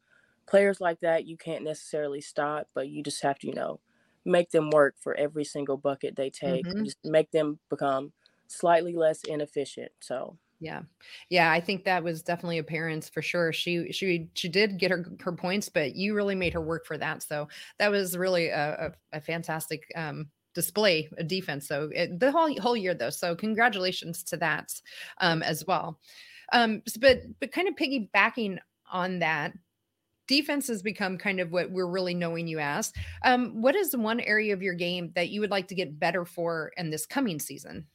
players 0.46 0.82
like 0.82 1.00
that 1.00 1.26
you 1.26 1.38
can't 1.38 1.64
necessarily 1.64 2.20
stop, 2.20 2.68
but 2.75 2.90
you 2.90 3.02
just 3.02 3.22
have 3.22 3.38
to, 3.38 3.46
you 3.46 3.54
know, 3.54 3.80
make 4.26 4.50
them 4.50 4.68
work 4.68 4.94
for 5.00 5.14
every 5.14 5.44
single 5.44 5.78
bucket 5.78 6.14
they 6.14 6.28
take. 6.28 6.66
Mm-hmm. 6.66 6.84
Just 6.84 6.98
make 7.04 7.30
them 7.30 7.58
become 7.70 8.12
slightly 8.48 8.94
less 8.94 9.22
inefficient. 9.25 9.92
So 10.00 10.36
yeah. 10.58 10.82
Yeah, 11.28 11.50
I 11.50 11.60
think 11.60 11.84
that 11.84 12.02
was 12.02 12.22
definitely 12.22 12.58
apparent 12.58 13.10
for 13.12 13.20
sure. 13.22 13.52
She 13.52 13.92
she 13.92 14.28
she 14.34 14.48
did 14.48 14.78
get 14.78 14.90
her 14.90 15.04
her 15.20 15.32
points, 15.32 15.68
but 15.68 15.94
you 15.94 16.14
really 16.14 16.34
made 16.34 16.54
her 16.54 16.60
work 16.62 16.86
for 16.86 16.96
that. 16.98 17.22
So 17.22 17.48
that 17.78 17.90
was 17.90 18.16
really 18.16 18.48
a, 18.48 18.92
a, 19.12 19.18
a 19.18 19.20
fantastic 19.20 19.90
um 19.96 20.28
display 20.54 21.08
of 21.18 21.28
defense. 21.28 21.68
So 21.68 21.90
it, 21.94 22.18
the 22.18 22.32
whole 22.32 22.54
whole 22.60 22.76
year 22.76 22.94
though. 22.94 23.10
So 23.10 23.34
congratulations 23.34 24.22
to 24.25 24.36
that 24.38 24.72
um 25.20 25.42
as 25.42 25.66
well. 25.66 26.00
Um 26.52 26.82
but 27.00 27.22
but 27.40 27.52
kind 27.52 27.68
of 27.68 27.75
piggybacking 27.75 28.58
on 28.90 29.18
that, 29.18 29.52
defense 30.26 30.68
has 30.68 30.82
become 30.82 31.18
kind 31.18 31.40
of 31.40 31.52
what 31.52 31.70
we're 31.70 31.86
really 31.86 32.14
knowing 32.14 32.48
you 32.48 32.58
as. 32.58 32.92
Um, 33.25 33.62
what 33.62 33.76
is 33.76 33.96
one 33.96 34.20
area 34.20 34.54
of 34.54 34.62
your 34.62 34.75
game 34.75 35.12
that 35.14 35.28
you 35.30 35.40
would 35.40 35.50
like 35.50 35.68
to 35.68 35.75
get 35.75 35.98
better 35.98 36.25
for 36.25 36.72
in 36.76 36.90
this 36.90 37.06
coming 37.06 37.38
season? 37.40 37.86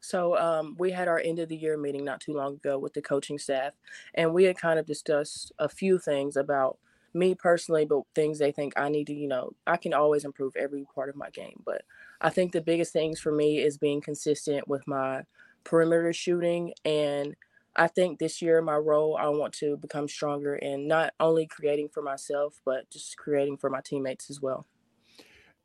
So 0.00 0.36
um, 0.38 0.76
we 0.78 0.90
had 0.90 1.08
our 1.08 1.18
end 1.18 1.38
of 1.38 1.48
the 1.48 1.56
year 1.56 1.76
meeting 1.76 2.04
not 2.04 2.20
too 2.20 2.32
long 2.32 2.54
ago 2.54 2.78
with 2.78 2.94
the 2.94 3.02
coaching 3.02 3.38
staff, 3.38 3.72
and 4.14 4.32
we 4.32 4.44
had 4.44 4.58
kind 4.58 4.78
of 4.78 4.86
discussed 4.86 5.52
a 5.58 5.68
few 5.68 5.98
things 5.98 6.36
about 6.36 6.78
me 7.14 7.34
personally, 7.34 7.84
but 7.84 8.02
things 8.14 8.38
they 8.38 8.52
think 8.52 8.74
I 8.76 8.88
need 8.88 9.06
to, 9.08 9.14
you 9.14 9.28
know, 9.28 9.52
I 9.66 9.76
can 9.76 9.94
always 9.94 10.24
improve 10.24 10.54
every 10.56 10.86
part 10.94 11.08
of 11.08 11.16
my 11.16 11.30
game. 11.30 11.62
But 11.64 11.82
I 12.20 12.30
think 12.30 12.52
the 12.52 12.60
biggest 12.60 12.92
things 12.92 13.20
for 13.20 13.32
me 13.32 13.58
is 13.58 13.78
being 13.78 14.00
consistent 14.00 14.68
with 14.68 14.86
my 14.86 15.24
perimeter 15.64 16.12
shooting. 16.12 16.72
And 16.84 17.34
I 17.76 17.88
think 17.88 18.18
this 18.18 18.42
year, 18.42 18.60
my 18.60 18.76
role, 18.76 19.16
I 19.18 19.28
want 19.28 19.54
to 19.54 19.76
become 19.76 20.08
stronger 20.08 20.56
in 20.56 20.86
not 20.86 21.12
only 21.18 21.46
creating 21.46 21.88
for 21.88 22.02
myself, 22.02 22.60
but 22.64 22.90
just 22.90 23.16
creating 23.16 23.56
for 23.56 23.70
my 23.70 23.80
teammates 23.80 24.30
as 24.30 24.40
well 24.40 24.66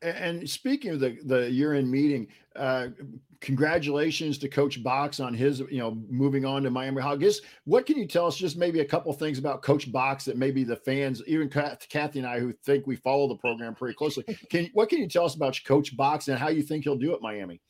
And 0.03 0.47
speaking 0.49 0.91
of 0.91 0.99
the 0.99 1.17
the 1.25 1.49
year 1.49 1.73
end 1.73 1.89
meeting, 1.89 2.27
uh, 2.55 2.89
congratulations 3.39 4.37
to 4.39 4.49
Coach 4.49 4.83
Box 4.83 5.19
on 5.19 5.33
his 5.33 5.59
you 5.59 5.79
know 5.79 5.97
moving 6.09 6.45
on 6.45 6.63
to 6.63 6.69
Miami. 6.69 7.01
Guess 7.17 7.39
what 7.65 7.85
can 7.85 7.97
you 7.97 8.07
tell 8.07 8.27
us? 8.27 8.35
Just 8.35 8.57
maybe 8.57 8.81
a 8.81 8.85
couple 8.85 9.11
things 9.13 9.39
about 9.39 9.61
Coach 9.61 9.91
Box 9.91 10.25
that 10.25 10.37
maybe 10.37 10.63
the 10.63 10.75
fans, 10.75 11.21
even 11.25 11.49
Kathy 11.49 12.19
and 12.19 12.27
I, 12.27 12.39
who 12.39 12.53
think 12.65 12.85
we 12.85 12.95
follow 12.95 13.27
the 13.27 13.35
program 13.35 13.75
pretty 13.75 13.95
closely, 13.95 14.23
can 14.49 14.69
what 14.73 14.89
can 14.89 14.99
you 14.99 15.07
tell 15.07 15.25
us 15.25 15.35
about 15.35 15.59
Coach 15.65 15.95
Box 15.95 16.27
and 16.27 16.37
how 16.37 16.49
you 16.49 16.63
think 16.63 16.83
he'll 16.83 16.97
do 16.97 17.13
at 17.13 17.21
Miami? 17.21 17.61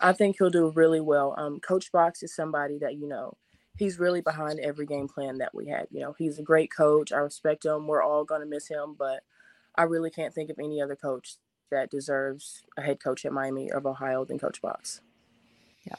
I 0.00 0.12
think 0.12 0.36
he'll 0.38 0.50
do 0.50 0.72
really 0.74 1.00
well. 1.00 1.34
Um, 1.36 1.60
Coach 1.60 1.92
Box 1.92 2.22
is 2.22 2.34
somebody 2.34 2.78
that 2.78 2.94
you 2.94 3.08
know 3.08 3.36
he's 3.78 3.98
really 3.98 4.20
behind 4.20 4.60
every 4.60 4.86
game 4.86 5.08
plan 5.08 5.38
that 5.38 5.54
we 5.54 5.66
had. 5.66 5.86
You 5.90 6.00
know, 6.00 6.14
he's 6.18 6.38
a 6.38 6.42
great 6.42 6.70
coach. 6.74 7.12
I 7.12 7.18
respect 7.18 7.64
him. 7.64 7.86
We're 7.86 8.02
all 8.02 8.24
going 8.24 8.40
to 8.40 8.46
miss 8.46 8.68
him, 8.68 8.94
but 8.98 9.22
I 9.76 9.84
really 9.84 10.10
can't 10.10 10.34
think 10.34 10.50
of 10.50 10.58
any 10.58 10.80
other 10.80 10.96
coach 10.96 11.36
that 11.70 11.90
deserves 11.90 12.64
a 12.76 12.82
head 12.82 13.02
coach 13.02 13.24
at 13.24 13.32
Miami 13.32 13.70
of 13.70 13.86
Ohio 13.86 14.24
than 14.24 14.38
Coach 14.38 14.60
Box. 14.60 15.00
Yeah. 15.86 15.96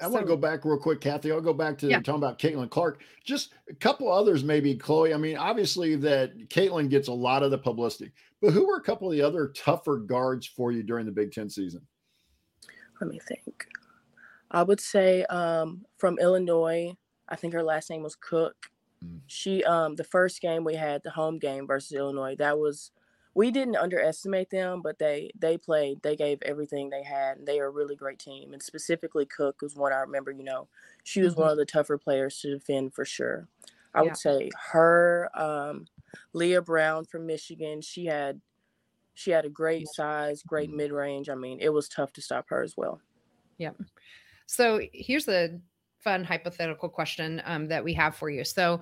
I 0.00 0.06
want 0.06 0.24
to 0.24 0.28
go 0.28 0.36
back 0.36 0.64
real 0.64 0.78
quick, 0.78 1.00
Kathy. 1.00 1.30
I'll 1.30 1.42
go 1.42 1.52
back 1.52 1.76
to 1.78 1.88
yeah. 1.88 2.00
talking 2.00 2.22
about 2.22 2.38
Caitlin 2.38 2.70
Clark. 2.70 3.02
Just 3.24 3.52
a 3.68 3.74
couple 3.74 4.10
others, 4.10 4.42
maybe 4.42 4.74
Chloe. 4.74 5.12
I 5.12 5.18
mean, 5.18 5.36
obviously 5.36 5.94
that 5.96 6.48
Caitlin 6.48 6.88
gets 6.88 7.08
a 7.08 7.12
lot 7.12 7.42
of 7.42 7.50
the 7.50 7.58
publicity, 7.58 8.12
but 8.40 8.52
who 8.52 8.66
were 8.66 8.76
a 8.76 8.82
couple 8.82 9.10
of 9.10 9.16
the 9.16 9.22
other 9.22 9.48
tougher 9.48 9.98
guards 9.98 10.46
for 10.46 10.72
you 10.72 10.82
during 10.82 11.04
the 11.04 11.12
Big 11.12 11.32
Ten 11.32 11.50
season? 11.50 11.82
Let 13.00 13.10
me 13.10 13.18
think. 13.18 13.66
I 14.50 14.62
would 14.62 14.80
say 14.80 15.24
um, 15.24 15.84
from 15.98 16.18
Illinois, 16.18 16.96
I 17.28 17.36
think 17.36 17.52
her 17.52 17.62
last 17.62 17.90
name 17.90 18.02
was 18.02 18.16
Cook. 18.16 18.70
Mm. 19.04 19.20
She 19.26 19.64
um, 19.64 19.96
the 19.96 20.04
first 20.04 20.40
game 20.40 20.64
we 20.64 20.74
had, 20.74 21.02
the 21.02 21.10
home 21.10 21.38
game 21.38 21.66
versus 21.66 21.92
Illinois, 21.92 22.36
that 22.36 22.58
was 22.58 22.90
we 23.34 23.50
didn't 23.50 23.76
underestimate 23.76 24.50
them, 24.50 24.80
but 24.80 24.98
they 24.98 25.30
they 25.38 25.58
played. 25.58 26.02
They 26.02 26.16
gave 26.16 26.38
everything 26.42 26.88
they 26.88 27.02
had. 27.02 27.38
And 27.38 27.46
they 27.46 27.58
are 27.58 27.66
a 27.66 27.70
really 27.70 27.96
great 27.96 28.18
team. 28.18 28.52
And 28.52 28.62
specifically, 28.62 29.26
Cook 29.26 29.60
was 29.60 29.74
one 29.74 29.92
I 29.92 30.00
remember. 30.00 30.30
You 30.30 30.44
know, 30.44 30.68
she 31.02 31.20
was 31.20 31.32
mm-hmm. 31.32 31.42
one 31.42 31.50
of 31.50 31.56
the 31.56 31.64
tougher 31.64 31.98
players 31.98 32.40
to 32.40 32.54
defend 32.54 32.94
for 32.94 33.04
sure. 33.04 33.48
I 33.94 34.00
yeah. 34.00 34.04
would 34.04 34.16
say 34.16 34.50
her, 34.72 35.30
um, 35.34 35.86
Leigha 36.34 36.64
Brown 36.64 37.04
from 37.04 37.26
Michigan. 37.26 37.80
She 37.80 38.06
had 38.06 38.40
she 39.14 39.30
had 39.30 39.44
a 39.44 39.50
great 39.50 39.88
size, 39.88 40.42
great 40.42 40.68
mm-hmm. 40.68 40.78
mid 40.78 40.92
range. 40.92 41.28
I 41.28 41.34
mean, 41.34 41.58
it 41.60 41.72
was 41.72 41.88
tough 41.88 42.12
to 42.14 42.22
stop 42.22 42.46
her 42.48 42.62
as 42.62 42.76
well. 42.76 43.00
Yeah. 43.58 43.70
So 44.46 44.80
here's 44.92 45.28
a 45.28 45.58
fun 46.04 46.22
hypothetical 46.22 46.88
question 46.88 47.42
um, 47.46 47.66
that 47.68 47.82
we 47.82 47.94
have 47.94 48.14
for 48.14 48.30
you. 48.30 48.44
So, 48.44 48.80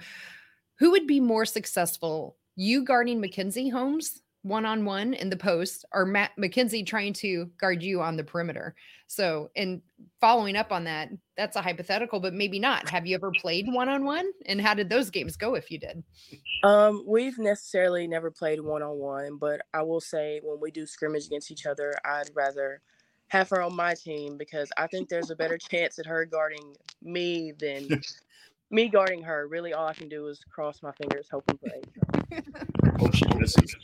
who 0.79 0.91
would 0.91 1.07
be 1.07 1.21
more 1.21 1.47
successful, 1.47 2.37
you 2.57 2.85
guarding 2.85 3.21
Mackenzie 3.21 3.69
Holmes 3.69 4.21
one 4.43 4.67
on 4.67 4.85
one 4.85 5.15
in 5.15 5.31
the 5.31 5.37
post, 5.37 5.85
or 5.93 6.05
Matt 6.05 6.33
Mackenzie 6.37 6.83
trying 6.83 7.13
to 7.13 7.47
guard 7.59 7.81
you 7.81 8.03
on 8.03 8.17
the 8.17 8.25
perimeter? 8.25 8.75
So, 9.07 9.51
and 9.55 9.81
following 10.21 10.57
up 10.57 10.73
on 10.73 10.85
that, 10.85 11.11
that's 11.37 11.55
a 11.55 11.63
hypothetical, 11.63 12.19
but 12.19 12.35
maybe 12.35 12.59
not. 12.59 12.89
Have 12.89 13.07
you 13.07 13.15
ever 13.15 13.31
played 13.31 13.67
one 13.69 13.89
on 13.89 14.05
one, 14.05 14.33
and 14.47 14.61
how 14.61 14.75
did 14.75 14.89
those 14.89 15.11
games 15.11 15.37
go? 15.37 15.55
If 15.55 15.71
you 15.71 15.79
did, 15.79 16.03
um, 16.65 17.05
we've 17.07 17.39
necessarily 17.39 18.09
never 18.09 18.31
played 18.31 18.61
one 18.61 18.83
on 18.83 18.99
one, 18.99 19.37
but 19.37 19.61
I 19.73 19.83
will 19.83 20.01
say 20.01 20.41
when 20.43 20.59
we 20.61 20.73
do 20.73 20.87
scrimmage 20.87 21.27
against 21.27 21.53
each 21.53 21.67
other, 21.67 21.95
I'd 22.05 22.31
rather 22.35 22.83
have 23.33 23.49
her 23.49 23.63
on 23.63 23.75
my 23.75 23.95
team 23.95 24.37
because 24.37 24.71
I 24.77 24.87
think 24.87 25.09
there's 25.09 25.31
a 25.31 25.37
better 25.37 25.57
chance 25.57 25.99
at 25.99 26.05
her 26.05 26.27
guarding 26.27 26.75
me 27.03 27.53
than 27.59 27.89
me 28.71 28.89
guarding 28.91 29.23
her. 29.23 29.49
Really, 29.49 29.73
all 29.73 29.89
I 29.89 29.95
can 29.95 30.11
do 30.11 30.27
is 30.27 30.45
cross 30.51 30.83
my 30.83 30.93
fingers, 30.93 31.29
hope 31.31 31.45
and 31.49 31.59
pray. 31.59 32.43
Oh, 33.01 33.11
she 33.11 33.25
misses. 33.39 33.75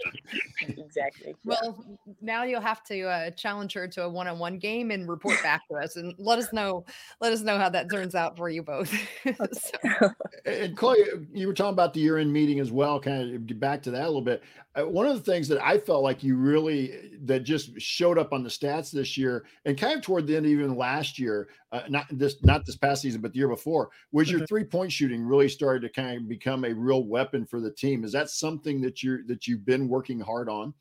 exactly. 0.61 1.35
Well, 1.45 1.83
now 2.21 2.45
you'll 2.45 2.61
have 2.61 2.85
to 2.85 3.02
uh, 3.05 3.31
challenge 3.31 3.73
her 3.73 3.88
to 3.88 4.05
a 4.05 4.09
one-on-one 4.09 4.59
game 4.59 4.90
and 4.90 5.09
report 5.09 5.43
back 5.43 5.67
to 5.69 5.76
us, 5.76 5.97
and 5.97 6.14
let 6.19 6.38
us 6.38 6.52
know. 6.52 6.85
Let 7.21 7.33
us 7.33 7.40
know 7.40 7.57
how 7.59 7.71
that 7.71 7.90
turns 7.90 8.14
out 8.14 8.37
for 8.37 8.50
you 8.50 8.62
both. 8.62 8.95
so. 9.52 10.11
And 10.45 10.76
Chloe, 10.76 10.99
you 11.33 11.47
were 11.47 11.55
talking 11.55 11.73
about 11.73 11.95
the 11.95 12.00
year-end 12.00 12.33
meeting 12.33 12.61
as 12.61 12.71
well. 12.71 13.00
Kind 13.00 13.35
of 13.35 13.47
get 13.47 13.59
back 13.59 13.83
to 13.85 13.90
that 13.93 14.02
a 14.02 14.07
little 14.07 14.21
bit. 14.21 14.43
One 14.83 15.07
of 15.07 15.15
the 15.15 15.31
things 15.31 15.49
that 15.49 15.65
I 15.65 15.79
felt 15.79 16.03
like 16.03 16.23
you 16.23 16.37
really 16.37 17.11
that 17.23 17.41
just 17.41 17.81
showed 17.81 18.19
up 18.19 18.33
on 18.33 18.43
the 18.43 18.49
stats 18.49 18.91
this 18.91 19.17
year, 19.17 19.47
and 19.65 19.79
kind 19.79 19.97
of 19.97 20.03
toward 20.03 20.27
the 20.27 20.37
end, 20.37 20.47
even 20.47 20.77
last 20.77 21.19
year, 21.19 21.49
uh, 21.73 21.83
not 21.89 22.07
this 22.11 22.43
not 22.43 22.67
this 22.67 22.77
past 22.77 23.03
season, 23.03 23.21
but 23.21 23.33
the 23.33 23.39
year 23.39 23.49
before, 23.49 23.91
was 24.13 24.31
your 24.31 24.41
mm-hmm. 24.41 24.47
three-point 24.47 24.93
shooting 24.93 25.25
really 25.25 25.49
started 25.49 25.83
to 25.83 25.89
kind 25.89 26.19
of 26.19 26.29
become 26.29 26.65
a 26.65 26.73
real 26.73 27.05
weapon 27.05 27.45
for 27.45 27.61
the 27.61 27.71
team. 27.71 28.05
Is 28.05 28.13
that 28.13 28.31
something 28.31 28.81
that 28.83 29.03
you're 29.03 29.25
that 29.25 29.47
you've 29.47 29.65
been 29.65 29.89
working 29.89 30.21
hard 30.21 30.49
on? 30.49 30.75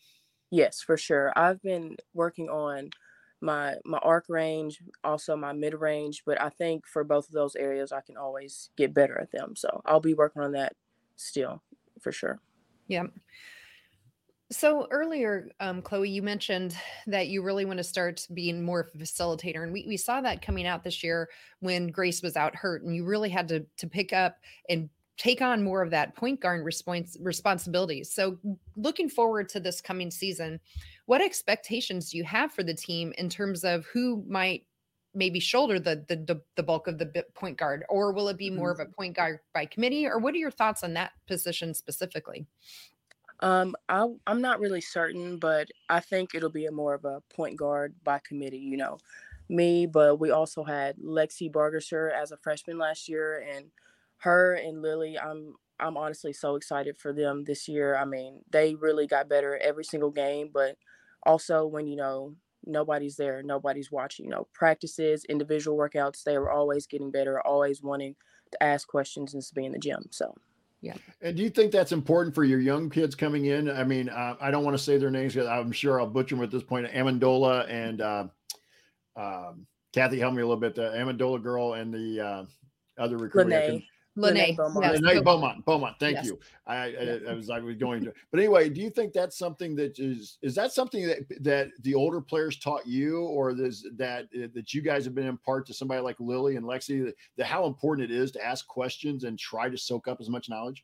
Yes, 0.52 0.82
for 0.82 0.98
sure. 0.98 1.34
I've 1.36 1.62
been 1.62 1.98
working 2.14 2.50
on 2.50 2.90
my 3.42 3.76
my 3.86 4.00
arc 4.00 4.26
range, 4.30 4.82
also 5.04 5.36
my 5.36 5.54
mid 5.54 5.74
range, 5.74 6.24
but 6.26 6.42
I 6.42 6.50
think 6.50 6.86
for 6.88 7.04
both 7.04 7.28
of 7.28 7.34
those 7.34 7.56
areas 7.56 7.92
I 7.92 8.02
can 8.02 8.18
always 8.18 8.70
get 8.78 8.94
better 8.94 9.20
at 9.20 9.32
them. 9.32 9.56
So 9.56 9.82
I'll 9.86 10.00
be 10.00 10.14
working 10.14 10.42
on 10.42 10.52
that 10.54 10.76
still 11.16 11.62
for 12.02 12.12
sure. 12.12 12.40
Yeah. 12.88 13.04
So 14.50 14.88
earlier, 14.92 15.50
um, 15.60 15.82
Chloe, 15.82 16.10
you 16.10 16.22
mentioned 16.22 16.76
that 17.08 17.28
you 17.28 17.42
really 17.42 17.66
want 17.66 17.78
to 17.78 17.84
start 17.84 18.26
being 18.34 18.64
more 18.64 18.80
of 18.80 18.88
a 18.96 18.98
facilitator, 18.98 19.64
and 19.64 19.74
we, 19.74 19.86
we 19.86 19.98
saw 19.98 20.22
that 20.22 20.42
coming 20.42 20.66
out 20.66 20.86
this 20.86 21.04
year 21.04 21.30
when 21.60 21.88
Grace 21.88 22.22
was 22.22 22.38
out 22.38 22.56
hurt, 22.56 22.84
and 22.84 22.96
you 22.96 23.04
really 23.04 23.30
had 23.30 23.50
to 23.50 23.66
to 23.78 23.88
pick 23.88 24.14
up 24.14 24.38
and 24.70 24.90
take 25.18 25.42
on 25.42 25.64
more 25.64 25.82
of 25.82 25.92
that 25.92 26.16
point 26.16 26.40
guard 26.40 26.64
response 26.64 27.18
responsibilities. 27.20 28.12
So 28.14 28.38
looking 28.78 29.10
forward 29.10 29.50
to 29.50 29.60
this 29.60 29.82
coming 29.82 30.12
season, 30.12 30.62
what 31.08 31.22
expectations 31.22 32.12
do 32.12 32.18
you 32.18 32.24
have 32.24 32.54
for 32.54 32.64
the 32.64 32.74
team 32.74 33.14
in 33.18 33.28
terms 33.28 33.66
of 33.66 33.86
who 33.88 34.24
might 34.30 34.64
maybe 35.14 35.40
shoulder 35.40 35.80
the 35.80 36.06
the 36.08 36.42
the, 36.56 36.64
bulk 36.64 36.88
of 36.88 37.00
the 37.00 37.26
point 37.34 37.58
guard 37.58 37.84
or 37.90 38.12
will 38.12 38.30
it 38.30 38.38
be 38.38 38.50
more 38.50 38.72
mm-hmm. 38.72 38.82
of 38.82 38.88
a 38.88 38.92
point 38.92 39.16
guard 39.16 39.40
by 39.54 39.66
committee 39.66 40.06
or 40.06 40.20
what 40.20 40.34
are 40.34 40.38
your 40.38 40.52
thoughts 40.52 40.84
on 40.84 40.94
that 40.94 41.12
position 41.28 41.74
specifically? 41.74 42.46
Um, 43.40 43.76
I, 43.88 44.08
I'm 44.26 44.42
not 44.42 44.60
really 44.60 44.82
certain, 44.82 45.38
but 45.38 45.70
I 45.90 46.00
think 46.00 46.34
it'll 46.34 46.50
be 46.50 46.66
a 46.66 46.72
more 46.72 46.94
of 46.96 47.06
a 47.06 47.22
point 47.34 47.56
guard 47.56 47.94
by 48.04 48.20
committee. 48.20 48.58
You 48.58 48.78
know, 48.78 48.98
me, 49.50 49.86
but 49.86 50.20
we 50.20 50.32
also 50.32 50.64
had 50.64 50.98
Lexi 50.98 51.52
Bargesser 51.52 52.12
as 52.12 52.32
a 52.32 52.38
freshman 52.38 52.78
last 52.78 53.08
year, 53.08 53.46
and 53.56 53.68
her 54.20 54.54
and 54.54 54.82
Lily, 54.82 55.18
I'm 55.20 55.56
I'm 55.80 55.98
honestly 55.98 56.34
so 56.34 56.56
excited 56.56 56.98
for 56.98 57.14
them 57.14 57.44
this 57.46 57.68
year. 57.68 57.96
I 57.96 58.06
mean, 58.06 58.42
they 58.50 58.76
really 58.76 59.08
got 59.08 59.30
better 59.30 59.58
every 59.58 59.84
single 59.84 60.12
game, 60.12 60.50
but 60.52 60.78
also 61.24 61.66
when 61.66 61.88
you 61.88 61.96
know 61.96 62.36
nobody's 62.66 63.16
there, 63.18 63.44
nobody's 63.44 63.92
watching, 63.92 64.26
you 64.26 64.32
know, 64.32 64.48
practices, 64.54 65.26
individual 65.30 65.78
workouts, 65.78 66.24
they 66.24 66.38
were 66.38 66.52
always 66.52 66.88
getting 66.88 67.12
better, 67.12 67.40
always 67.46 67.82
wanting 67.82 68.16
to 68.52 68.64
ask 68.64 68.88
questions 68.88 69.34
and 69.34 69.44
to 69.44 69.54
be 69.54 69.66
in 69.66 69.72
the 69.72 69.80
gym. 69.80 70.06
So 70.12 70.36
yeah. 70.82 70.96
And 71.22 71.36
do 71.36 71.44
you 71.44 71.50
think 71.50 71.72
that's 71.72 71.92
important 71.92 72.36
for 72.36 72.44
your 72.44 72.60
young 72.60 72.90
kids 72.90 73.16
coming 73.16 73.46
in? 73.46 73.70
I 73.70 73.84
mean, 73.84 74.10
uh, 74.10 74.36
I 74.40 74.52
don't 74.52 74.64
want 74.64 74.78
to 74.78 74.84
say 74.84 74.98
their 74.98 75.12
names 75.12 75.34
because 75.34 75.48
I'm 75.48 75.72
sure 75.72 76.00
I'll 76.00 76.08
butcher 76.08 76.36
them 76.36 76.44
at 76.44 76.52
this 76.52 76.64
point. 76.64 76.88
Amendola 76.88 77.70
and 77.70 78.02
uh, 78.02 78.28
um, 79.16 79.66
Kathy, 79.94 80.20
help 80.20 80.34
me 80.34 80.42
a 80.42 80.46
little 80.46 80.60
bit. 80.60 80.76
The 80.76 80.90
Amendola 80.90 81.42
girl 81.42 81.74
and 81.74 81.94
the 81.94 82.22
uh, 82.22 82.46
other 82.98 83.18
recruiter. 83.18 83.50
Lenée 83.50 83.84
Beaumont. 84.18 84.86
Yes. 84.86 85.00
Lenée 85.02 85.24
Beaumont. 85.24 85.64
Beaumont. 85.66 85.96
Thank 86.00 86.16
yes. 86.16 86.26
you. 86.26 86.40
I, 86.66 86.76
I, 86.76 87.20
I, 87.30 87.34
was 87.34 87.50
I 87.50 87.60
was 87.60 87.76
going 87.76 88.04
to, 88.04 88.14
but 88.32 88.40
anyway, 88.40 88.70
do 88.70 88.82
you 88.82 88.90
think 88.90 89.14
that's 89.14 89.38
something 89.38 89.76
that 89.76 90.00
is 90.00 90.38
is 90.42 90.56
that 90.56 90.74
something 90.74 91.06
that 91.08 91.20
that 91.42 91.70
the 91.84 91.94
older 91.94 92.20
players 92.20 92.58
taught 92.58 92.86
you, 92.86 93.22
or 93.22 93.52
is 93.52 93.88
that 93.96 94.28
that 94.54 94.74
you 94.74 94.82
guys 94.82 95.06
have 95.06 95.16
been 95.16 95.28
impart 95.28 95.66
to 95.68 95.74
somebody 95.74 96.02
like 96.02 96.20
Lily 96.20 96.56
and 96.56 96.66
Lexi 96.66 97.06
that, 97.06 97.16
that 97.38 97.46
how 97.46 97.66
important 97.66 98.12
it 98.12 98.16
is 98.16 98.32
to 98.32 98.46
ask 98.46 98.68
questions 98.68 99.24
and 99.24 99.38
try 99.38 99.70
to 99.70 99.78
soak 99.78 100.08
up 100.08 100.20
as 100.20 100.30
much 100.30 100.50
knowledge? 100.50 100.84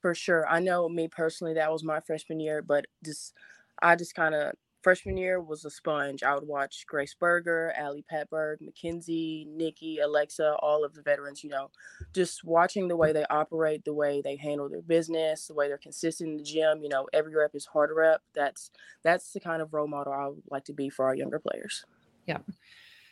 For 0.00 0.14
sure, 0.14 0.46
I 0.48 0.60
know 0.60 0.88
me 0.88 1.08
personally. 1.08 1.54
That 1.54 1.72
was 1.72 1.82
my 1.82 2.00
freshman 2.00 2.38
year, 2.38 2.60
but 2.60 2.84
just 3.04 3.34
I 3.82 3.96
just 3.96 4.14
kind 4.14 4.34
of 4.34 4.52
freshman 4.84 5.16
year 5.16 5.40
was 5.40 5.64
a 5.64 5.70
sponge. 5.70 6.22
I 6.22 6.34
would 6.34 6.46
watch 6.46 6.84
Grace 6.86 7.16
Berger, 7.18 7.72
Ali 7.80 8.04
Patberg, 8.12 8.58
Mackenzie, 8.60 9.46
Nikki, 9.50 9.98
Aleksa, 10.04 10.56
all 10.60 10.84
of 10.84 10.94
the 10.94 11.02
veterans, 11.02 11.42
you 11.42 11.50
know, 11.50 11.70
just 12.12 12.44
watching 12.44 12.86
the 12.86 12.96
way 12.96 13.12
they 13.12 13.24
operate, 13.30 13.84
the 13.84 13.94
way 13.94 14.20
they 14.22 14.36
handle 14.36 14.68
their 14.68 14.82
business, 14.82 15.46
the 15.46 15.54
way 15.54 15.68
they're 15.68 15.78
consistent 15.78 16.30
in 16.30 16.36
the 16.36 16.44
gym, 16.44 16.82
you 16.82 16.90
know, 16.90 17.08
every 17.14 17.34
rep 17.34 17.54
is 17.54 17.64
hard 17.64 17.90
rep. 17.96 18.20
That's 18.34 18.70
that's 19.02 19.32
the 19.32 19.40
kind 19.40 19.62
of 19.62 19.72
role 19.72 19.88
model 19.88 20.12
I 20.12 20.26
would 20.28 20.42
like 20.50 20.64
to 20.66 20.74
be 20.74 20.90
for 20.90 21.06
our 21.06 21.16
younger 21.16 21.40
players. 21.40 21.86
Yeah. 22.26 22.38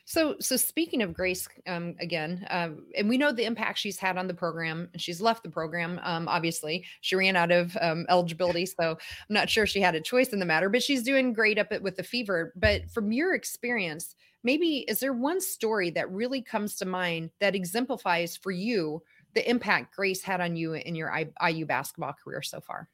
So, 0.05 0.35
so 0.41 0.57
speaking 0.57 1.03
of 1.03 1.15
Grace, 1.15 1.49
um, 1.67 1.95
again, 2.01 2.45
um, 2.51 2.87
and 2.97 3.09
we 3.09 3.17
know 3.17 3.31
the 3.31 3.45
impact 3.45 3.79
she's 3.79 3.99
had 3.99 4.19
on 4.19 4.27
the 4.27 4.35
program. 4.35 4.89
She's 4.97 5.21
left 5.21 5.45
the 5.45 5.51
program. 5.51 6.01
Um, 6.03 6.27
obviously, 6.29 6.85
she 7.01 7.15
ran 7.15 7.37
out 7.37 7.53
of 7.53 7.77
um, 7.81 8.05
eligibility, 8.09 8.67
so 8.67 8.91
I'm 8.91 9.35
not 9.35 9.49
sure 9.49 9.65
she 9.65 9.81
had 9.81 9.95
a 9.95 10.01
choice 10.01 10.33
in 10.33 10.41
the 10.41 10.45
matter. 10.45 10.69
But 10.69 10.83
she's 10.83 11.05
doing 11.05 11.33
great 11.33 11.59
up 11.59 11.71
with 11.81 11.97
the 11.97 12.03
fever. 12.03 12.53
But 12.57 12.91
from 12.91 13.13
your 13.13 13.35
experience, 13.35 14.17
maybe 14.43 14.79
is 14.89 14.99
there 14.99 15.13
one 15.13 15.41
story 15.41 15.91
that 15.91 16.11
really 16.11 16.43
comes 16.43 16.77
to 16.77 16.85
mind 16.85 17.31
that 17.41 17.55
exemplifies 17.55 18.37
for 18.37 18.51
you 18.51 19.03
the 19.35 19.49
impact 19.49 19.95
Grace 19.95 20.23
had 20.23 20.41
on 20.41 20.57
you 20.57 20.75
in 20.75 20.95
your 20.95 21.13
IU 21.47 21.65
basketball 21.65 22.15
career 22.23 22.43
so 22.43 22.61
far? 22.61 22.89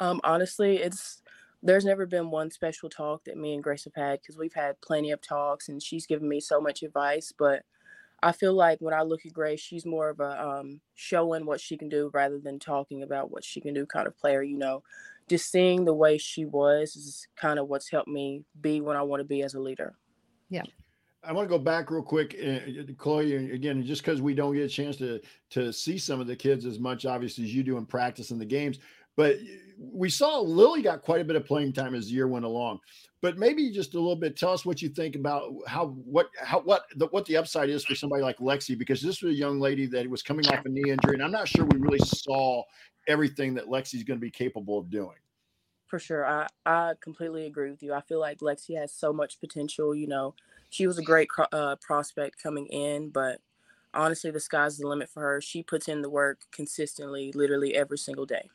Um, 0.00 0.20
honestly, 0.24 0.78
it's 0.78 1.22
there's 1.64 1.86
never 1.86 2.04
been 2.04 2.30
one 2.30 2.50
special 2.50 2.90
talk 2.90 3.24
that 3.24 3.38
me 3.38 3.54
and 3.54 3.62
Grace 3.62 3.84
have 3.84 3.94
had 3.94 4.20
because 4.20 4.36
we've 4.36 4.54
had 4.54 4.80
plenty 4.82 5.10
of 5.10 5.22
talks 5.22 5.68
and 5.70 5.82
she's 5.82 6.06
given 6.06 6.28
me 6.28 6.38
so 6.38 6.60
much 6.60 6.82
advice. 6.82 7.32
But 7.36 7.62
I 8.22 8.32
feel 8.32 8.52
like 8.52 8.80
when 8.80 8.92
I 8.92 9.00
look 9.00 9.24
at 9.24 9.32
Grace, 9.32 9.60
she's 9.60 9.86
more 9.86 10.10
of 10.10 10.20
a 10.20 10.46
um, 10.46 10.80
showing 10.94 11.46
what 11.46 11.60
she 11.60 11.78
can 11.78 11.88
do 11.88 12.10
rather 12.12 12.38
than 12.38 12.58
talking 12.58 13.02
about 13.02 13.30
what 13.30 13.44
she 13.44 13.62
can 13.62 13.72
do 13.72 13.86
kind 13.86 14.06
of 14.06 14.16
player. 14.16 14.42
You 14.42 14.58
know, 14.58 14.82
just 15.26 15.50
seeing 15.50 15.86
the 15.86 15.94
way 15.94 16.18
she 16.18 16.44
was 16.44 16.96
is 16.96 17.26
kind 17.34 17.58
of 17.58 17.68
what's 17.68 17.90
helped 17.90 18.08
me 18.08 18.44
be 18.60 18.82
when 18.82 18.98
I 18.98 19.02
want 19.02 19.20
to 19.20 19.24
be 19.24 19.42
as 19.42 19.54
a 19.54 19.60
leader. 19.60 19.94
Yeah. 20.50 20.64
I 21.26 21.32
want 21.32 21.48
to 21.48 21.50
go 21.50 21.58
back 21.58 21.90
real 21.90 22.02
quick, 22.02 22.36
uh, 22.38 22.92
Chloe. 22.98 23.52
Again, 23.52 23.82
just 23.82 24.02
because 24.02 24.20
we 24.20 24.34
don't 24.34 24.54
get 24.54 24.64
a 24.64 24.68
chance 24.68 24.96
to 24.98 25.20
to 25.50 25.72
see 25.72 25.96
some 25.96 26.20
of 26.20 26.26
the 26.26 26.36
kids 26.36 26.66
as 26.66 26.78
much, 26.78 27.06
obviously, 27.06 27.44
as 27.44 27.54
you 27.54 27.62
do 27.62 27.78
in 27.78 27.86
practice 27.86 28.30
in 28.30 28.38
the 28.38 28.44
games, 28.44 28.80
but 29.16 29.38
we 29.78 30.08
saw 30.08 30.40
Lily 30.40 30.82
got 30.82 31.02
quite 31.02 31.20
a 31.20 31.24
bit 31.24 31.36
of 31.36 31.44
playing 31.44 31.72
time 31.72 31.94
as 31.94 32.06
the 32.06 32.12
year 32.12 32.28
went 32.28 32.44
along. 32.44 32.80
But 33.20 33.38
maybe 33.38 33.70
just 33.70 33.94
a 33.94 33.98
little 33.98 34.16
bit. 34.16 34.36
Tell 34.36 34.52
us 34.52 34.66
what 34.66 34.82
you 34.82 34.90
think 34.90 35.16
about 35.16 35.54
how 35.66 35.88
what 36.04 36.28
how 36.38 36.60
what 36.60 36.84
the 36.96 37.06
what 37.06 37.24
the 37.24 37.38
upside 37.38 37.70
is 37.70 37.84
for 37.84 37.94
somebody 37.94 38.22
like 38.22 38.36
Lexi, 38.38 38.76
because 38.76 39.00
this 39.00 39.22
was 39.22 39.32
a 39.32 39.38
young 39.38 39.58
lady 39.58 39.86
that 39.86 40.08
was 40.08 40.22
coming 40.22 40.46
off 40.48 40.64
a 40.64 40.68
knee 40.68 40.90
injury, 40.90 41.14
and 41.14 41.22
I'm 41.22 41.32
not 41.32 41.48
sure 41.48 41.64
we 41.64 41.78
really 41.78 42.00
saw 42.00 42.62
everything 43.08 43.54
that 43.54 43.66
Lexi's 43.66 44.02
going 44.02 44.18
to 44.18 44.24
be 44.24 44.30
capable 44.30 44.78
of 44.78 44.90
doing. 44.90 45.16
For 45.86 45.98
sure, 45.98 46.26
I 46.26 46.48
I 46.66 46.92
completely 47.00 47.46
agree 47.46 47.70
with 47.70 47.82
you. 47.82 47.94
I 47.94 48.02
feel 48.02 48.20
like 48.20 48.40
Lexi 48.40 48.78
has 48.78 48.92
so 48.92 49.10
much 49.10 49.40
potential. 49.40 49.94
You 49.94 50.06
know, 50.06 50.34
she 50.68 50.86
was 50.86 50.98
a 50.98 51.02
great 51.02 51.28
uh, 51.50 51.76
prospect 51.76 52.42
coming 52.42 52.66
in, 52.66 53.08
but 53.08 53.40
honestly, 53.94 54.32
the 54.32 54.40
sky's 54.40 54.76
the 54.76 54.86
limit 54.86 55.08
for 55.08 55.22
her. 55.22 55.40
She 55.40 55.62
puts 55.62 55.88
in 55.88 56.02
the 56.02 56.10
work 56.10 56.40
consistently, 56.52 57.32
literally 57.32 57.74
every 57.74 57.96
single 57.96 58.26
day. 58.26 58.50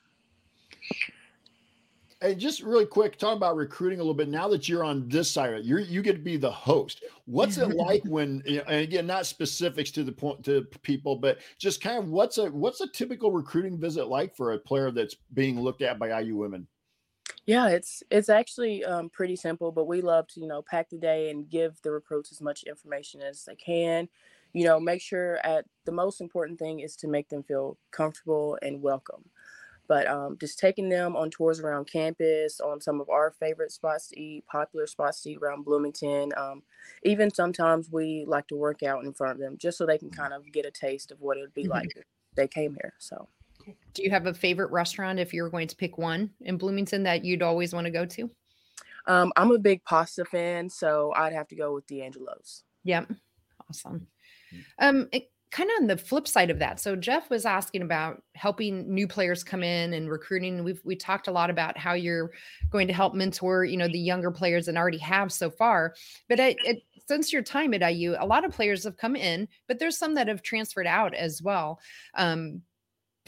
Hey, 2.22 2.36
just 2.36 2.64
really 2.64 2.86
quick, 2.86 3.18
talk 3.18 3.38
about 3.38 3.56
recruiting 3.56 4.00
a 4.00 4.02
little 4.02 4.14
bit. 4.14 4.28
Now 4.28 4.50
that 4.50 4.68
you're 4.68 4.84
on 4.84 5.08
this 5.08 5.32
side, 5.32 5.54
of 5.54 5.60
it, 5.60 5.66
you're 5.66 5.80
you 5.80 6.02
get 6.02 6.14
to 6.14 6.20
be 6.20 6.36
the 6.36 6.52
host. 6.52 7.02
What's 7.26 7.58
it 7.58 7.70
like 7.76 8.04
when? 8.04 8.44
And 8.46 8.82
again, 8.82 9.08
not 9.08 9.26
specifics 9.26 9.90
to 9.92 10.04
the 10.04 10.12
point 10.12 10.44
to 10.44 10.64
people, 10.82 11.16
but 11.16 11.38
just 11.58 11.80
kind 11.80 11.98
of 11.98 12.10
what's 12.10 12.38
a 12.38 12.48
what's 12.48 12.82
a 12.82 12.88
typical 12.88 13.32
recruiting 13.32 13.80
visit 13.80 14.10
like 14.10 14.36
for 14.36 14.52
a 14.52 14.60
player 14.60 14.92
that's 14.92 15.16
being 15.34 15.62
looked 15.62 15.82
at 15.82 15.98
by 15.98 16.20
IU 16.20 16.36
women? 16.36 16.68
Yeah, 17.46 17.70
it's 17.70 18.04
it's 18.12 18.28
actually 18.28 18.84
um, 18.84 19.10
pretty 19.10 19.38
simple, 19.38 19.72
but 19.72 19.88
we 19.88 20.02
love 20.02 20.28
to 20.30 20.42
you 20.42 20.48
know 20.48 20.62
pack 20.62 20.90
the 20.90 20.98
day 20.98 21.30
and 21.30 21.50
give 21.50 21.82
the 21.84 21.92
recruits 21.92 22.34
as 22.34 22.42
much 22.42 22.64
information 22.64 23.22
as 23.22 23.46
they 23.46 23.56
can. 23.56 24.10
You 24.52 24.66
know, 24.66 24.78
make 24.78 25.02
sure 25.02 25.38
at 25.46 25.64
the 25.86 25.94
most 25.94 26.20
important 26.20 26.60
thing 26.60 26.82
is 26.82 26.98
to 26.98 27.08
make 27.08 27.30
them 27.30 27.44
feel 27.44 27.78
comfortable 27.92 28.58
and 28.62 28.82
welcome 28.82 29.24
but 29.90 30.08
um, 30.08 30.38
just 30.40 30.60
taking 30.60 30.88
them 30.88 31.16
on 31.18 31.32
tours 31.32 31.60
around 31.60 31.86
campus, 31.86 32.62
on 32.62 32.80
some 32.80 33.02
of 33.02 33.10
our 33.10 33.32
favorite 33.32 33.72
spots 33.72 34.08
to 34.08 34.20
eat, 34.20 34.46
popular 34.46 34.86
spots 34.86 35.22
to 35.22 35.32
eat 35.32 35.40
around 35.42 35.66
Bloomington. 35.66 36.32
Um, 36.38 36.62
even 37.04 37.34
sometimes 37.34 37.92
we 37.92 38.24
like 38.28 38.48
to 38.50 38.56
work 38.56 38.84
out 38.84 39.04
in 39.04 39.12
front 39.14 39.34
of 39.34 39.40
them 39.40 39.58
just 39.58 39.80
so 39.80 39.86
they 39.88 39.98
can 39.98 40.12
kind 40.12 40.32
of 40.32 40.50
get 40.52 40.68
a 40.68 40.72
taste 40.72 41.12
of 41.12 41.20
what 41.20 41.38
it 41.38 41.42
would 41.42 41.56
be 41.56 41.64
mm-hmm. 41.64 41.72
like 41.72 41.92
if 41.96 42.06
they 42.36 42.48
came 42.48 42.78
here. 42.80 42.94
So, 43.00 43.28
do 43.96 44.04
you 44.04 44.12
have 44.12 44.28
a 44.28 44.34
favorite 44.34 44.72
restaurant 44.72 45.20
if 45.20 45.34
you 45.34 45.42
were 45.42 45.50
going 45.50 45.68
to 45.68 45.76
pick 45.76 45.98
one 45.98 46.30
in 46.42 46.58
Bloomington 46.58 47.04
that 47.04 47.26
you'd 47.26 47.42
always 47.42 47.74
want 47.74 47.86
to 47.86 47.92
go 47.92 48.06
to? 48.06 48.30
Um, 49.08 49.34
I'm 49.36 49.52
a 49.52 49.58
big 49.58 49.84
pasta 49.86 50.24
fan, 50.24 50.70
so 50.70 51.12
I'd 51.16 51.34
have 51.34 51.48
to 51.48 51.56
go 51.56 51.74
with 51.74 51.88
D'Angelo's. 51.88 52.64
Yep. 52.84 53.12
Awesome. 53.68 54.08
Mm. 54.54 54.64
Um, 54.80 55.10
it, 55.12 55.32
kind 55.52 55.70
of 55.72 55.82
on 55.82 55.88
the 55.88 55.98
flip 55.98 56.28
side 56.28 56.52
of 56.52 56.60
that. 56.60 56.80
So 56.80 56.96
Jeff 56.96 57.30
was 57.30 57.46
asking 57.46 57.82
about 57.82 58.22
helping 58.36 58.94
new 58.94 59.08
players 59.08 59.44
come 59.44 59.64
in 59.64 59.94
and 59.94 60.10
recruiting. 60.10 60.64
We've 60.64 60.82
we 60.84 60.96
talked 60.96 61.28
a 61.28 61.32
lot 61.32 61.50
about 61.50 61.78
how 61.78 61.94
you're 61.94 62.32
going 62.70 62.88
to 62.88 62.94
help 62.94 63.16
mentor, 63.16 63.66
you 63.66 63.78
know, 63.78 63.88
the 63.88 64.00
younger 64.00 64.30
players 64.30 64.68
and 64.68 64.78
already 64.78 65.00
have 65.00 65.32
so 65.32 65.50
far. 65.50 65.96
But 66.28 66.40
I, 66.40 66.56
it, 66.66 66.84
since 67.08 67.34
your 67.34 67.42
time 67.42 67.74
at 67.74 67.82
IU, 67.82 68.16
a 68.20 68.26
lot 68.26 68.46
of 68.46 68.52
players 68.52 68.84
have 68.84 68.98
come 68.98 69.16
in, 69.16 69.48
but 69.68 69.80
there's 69.80 69.98
some 69.98 70.14
that 70.16 70.28
have 70.28 70.44
transferred 70.44 70.88
out 70.88 71.16
as 71.16 71.42
well. 71.42 71.80
Um, 72.14 72.62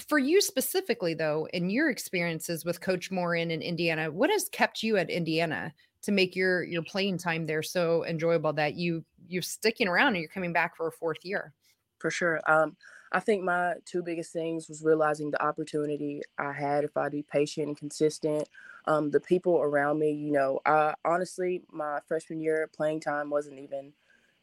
for 0.08 0.20
you 0.20 0.42
specifically, 0.42 1.16
though, 1.16 1.48
in 1.54 1.70
your 1.70 1.90
experiences 1.90 2.66
with 2.66 2.82
Coach 2.82 3.10
Moren 3.10 3.50
in 3.50 3.62
Indiana, 3.62 4.12
what 4.12 4.30
has 4.30 4.48
kept 4.50 4.84
you 4.84 4.98
at 4.98 5.10
Indiana 5.10 5.74
to 6.04 6.12
make 6.12 6.36
your 6.36 6.64
your 6.64 6.84
playing 6.84 7.18
time 7.18 7.46
there 7.46 7.64
so 7.64 8.06
enjoyable 8.06 8.54
that 8.54 8.76
you 8.76 9.04
you're 9.28 9.42
sticking 9.42 9.88
around 9.88 10.10
and 10.10 10.18
you're 10.18 10.30
coming 10.30 10.54
back 10.54 10.76
for 10.78 10.88
a 10.88 10.92
fourth 10.92 11.24
year? 11.24 11.54
For 12.02 12.10
sure. 12.12 12.42
Um, 12.48 12.76
I 13.12 13.20
think 13.20 13.44
my 13.44 13.76
two 13.86 14.02
biggest 14.02 14.34
things 14.34 14.68
was 14.68 14.84
realizing 14.84 15.32
the 15.32 15.44
opportunity 15.44 16.22
I 16.38 16.54
had 16.54 16.84
if 16.84 16.96
I'd 16.98 17.12
be 17.12 17.24
patient 17.24 17.68
and 17.68 17.78
consistent. 17.78 18.50
Um, 18.86 19.12
the 19.12 19.20
people 19.20 19.58
around 19.58 20.00
me, 20.00 20.12
you 20.12 20.32
know, 20.32 20.60
I 20.66 20.96
honestly, 21.06 21.62
my 21.72 22.00
freshman 22.08 22.40
year 22.40 22.68
playing 22.74 23.02
time 23.02 23.30
wasn't 23.30 23.60
even 23.60 23.94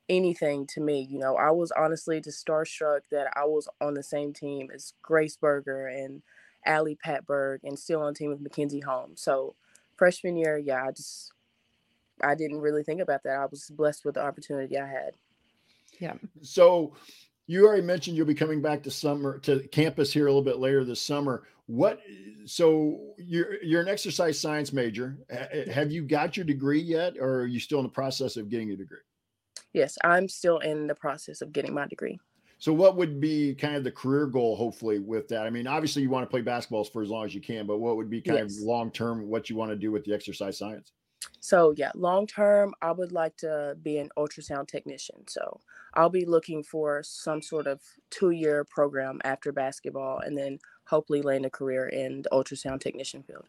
anything 0.09 0.67
to 0.69 0.81
me. 0.81 1.07
You 1.11 1.19
know, 1.19 1.37
I 1.37 1.51
was 1.51 1.73
honestly 1.73 2.21
just 2.21 2.47
starstruck 2.47 3.01
that 3.11 3.33
I 3.35 3.45
was 3.45 3.69
on 3.81 3.95
the 3.95 4.03
same 4.03 4.33
team 4.33 4.71
as 4.73 4.93
Grace 5.03 5.37
Berger 5.37 5.89
and 5.89 6.23
Ali 6.67 6.97
Patberg 7.05 7.61
and 7.65 7.79
still 7.79 8.03
on 8.03 8.15
team 8.15 8.31
with 8.31 8.41
Mackenzie 8.41 8.81
Holmes. 8.81 9.21
So 9.21 9.55
freshman 9.97 10.37
year, 10.37 10.59
yeah, 10.59 10.85
I 10.85 10.93
just 10.93 11.33
I 12.23 12.35
didn't 12.35 12.61
really 12.61 12.83
think 12.83 13.01
about 13.01 13.23
that. 13.25 13.39
I 13.39 13.47
was 13.47 13.71
blessed 13.71 14.05
with 14.05 14.15
the 14.15 14.23
opportunity 14.23 14.79
I 14.79 14.87
had. 14.87 15.15
Yeah. 15.99 16.15
So 16.43 16.95
you 17.49 17.67
already 17.67 17.83
mentioned 17.83 18.17
you'll 18.17 18.27
be 18.27 18.35
coming 18.35 18.63
back 18.63 18.83
to 18.85 18.91
summer 18.91 19.39
to 19.41 19.67
campus 19.69 20.13
here 20.13 20.27
a 20.27 20.31
little 20.31 20.43
bit 20.43 20.59
later 20.59 20.85
this 20.85 21.01
summer. 21.01 21.45
What? 21.67 22.01
So 22.45 23.15
you're 23.17 23.63
you're 23.63 23.81
an 23.81 23.89
exercise 23.89 24.39
science 24.39 24.73
major. 24.73 25.19
Have 25.73 25.91
you 25.91 26.03
got 26.03 26.37
your 26.37 26.45
degree 26.45 26.81
yet, 26.81 27.15
or 27.19 27.41
are 27.41 27.47
you 27.47 27.59
still 27.59 27.81
in 27.81 27.85
the 27.85 27.91
process 27.91 28.37
of 28.37 28.49
getting 28.49 28.69
your 28.69 28.77
degree? 28.77 28.99
Yes, 29.73 29.99
I'm 30.05 30.29
still 30.29 30.59
in 30.59 30.87
the 30.87 30.95
process 30.95 31.41
of 31.41 31.53
getting 31.53 31.75
my 31.75 31.87
degree. 31.87 32.19
So, 32.59 32.73
what 32.73 32.97
would 32.97 33.21
be 33.21 33.55
kind 33.55 33.77
of 33.77 33.85
the 33.85 33.93
career 33.93 34.27
goal, 34.27 34.57
hopefully, 34.57 34.99
with 34.99 35.29
that? 35.29 35.47
I 35.47 35.51
mean, 35.51 35.67
obviously, 35.67 36.03
you 36.03 36.11
want 36.11 36.25
to 36.25 36.31
play 36.31 36.43
basketball 36.43 36.85
for 36.85 37.03
as 37.03 37.09
long 37.09 37.25
as 37.25 37.35
you 37.35 37.41
can, 37.41 37.67
but 37.67 37.79
what 37.79 37.97
would 37.97 38.11
be 38.11 38.21
kind 38.21 38.39
yes. 38.39 38.59
of 38.59 38.65
long 38.65 38.91
term 38.91 39.29
what 39.29 39.49
you 39.49 39.57
want 39.57 39.71
to 39.71 39.77
do 39.77 39.91
with 39.91 40.05
the 40.05 40.13
exercise 40.13 40.59
science? 40.59 40.93
So 41.41 41.75
yeah, 41.77 41.91
long 41.95 42.27
term, 42.27 42.75
I 42.83 42.93
would 42.93 43.13
like 43.13 43.37
to 43.39 43.77
be 43.83 43.99
an 43.99 44.11
ultrasound 44.17 44.69
technician. 44.69 45.27
So 45.27 45.61
I'll 45.95 46.11
be 46.11 46.25
looking 46.25 46.63
for 46.63 47.03
some 47.03 47.43
sort 47.43 47.67
of 47.67 47.81
two 48.11 48.31
year 48.31 48.65
program 48.65 49.21
after 49.25 49.53
basketball, 49.53 50.21
and 50.21 50.37
then 50.37 50.59
hopefully 50.85 51.23
land 51.23 51.47
a 51.47 51.51
career 51.51 51.89
in 51.89 52.23
the 52.23 52.31
ultrasound 52.31 52.81
technician 52.81 53.23
field. 53.23 53.47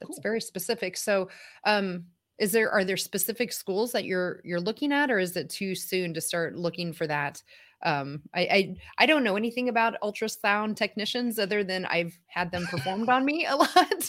That's 0.00 0.16
cool. 0.16 0.22
very 0.22 0.40
specific. 0.40 0.96
So, 0.96 1.28
um, 1.64 2.04
is 2.38 2.52
there 2.52 2.70
are 2.70 2.84
there 2.84 2.96
specific 2.96 3.52
schools 3.52 3.90
that 3.92 4.04
you're 4.04 4.40
you're 4.44 4.60
looking 4.60 4.92
at, 4.92 5.10
or 5.10 5.18
is 5.18 5.36
it 5.36 5.50
too 5.50 5.74
soon 5.74 6.14
to 6.14 6.20
start 6.20 6.56
looking 6.56 6.92
for 6.92 7.06
that? 7.06 7.42
Um 7.84 8.22
I, 8.34 8.40
I 8.40 8.76
i 8.98 9.06
don't 9.06 9.22
know 9.22 9.36
anything 9.36 9.68
about 9.68 9.94
ultrasound 10.02 10.76
technicians 10.76 11.38
other 11.38 11.62
than 11.62 11.86
i've 11.86 12.18
had 12.26 12.50
them 12.50 12.66
performed 12.66 13.08
on 13.08 13.24
me 13.24 13.46
a 13.46 13.56
lot. 13.56 14.02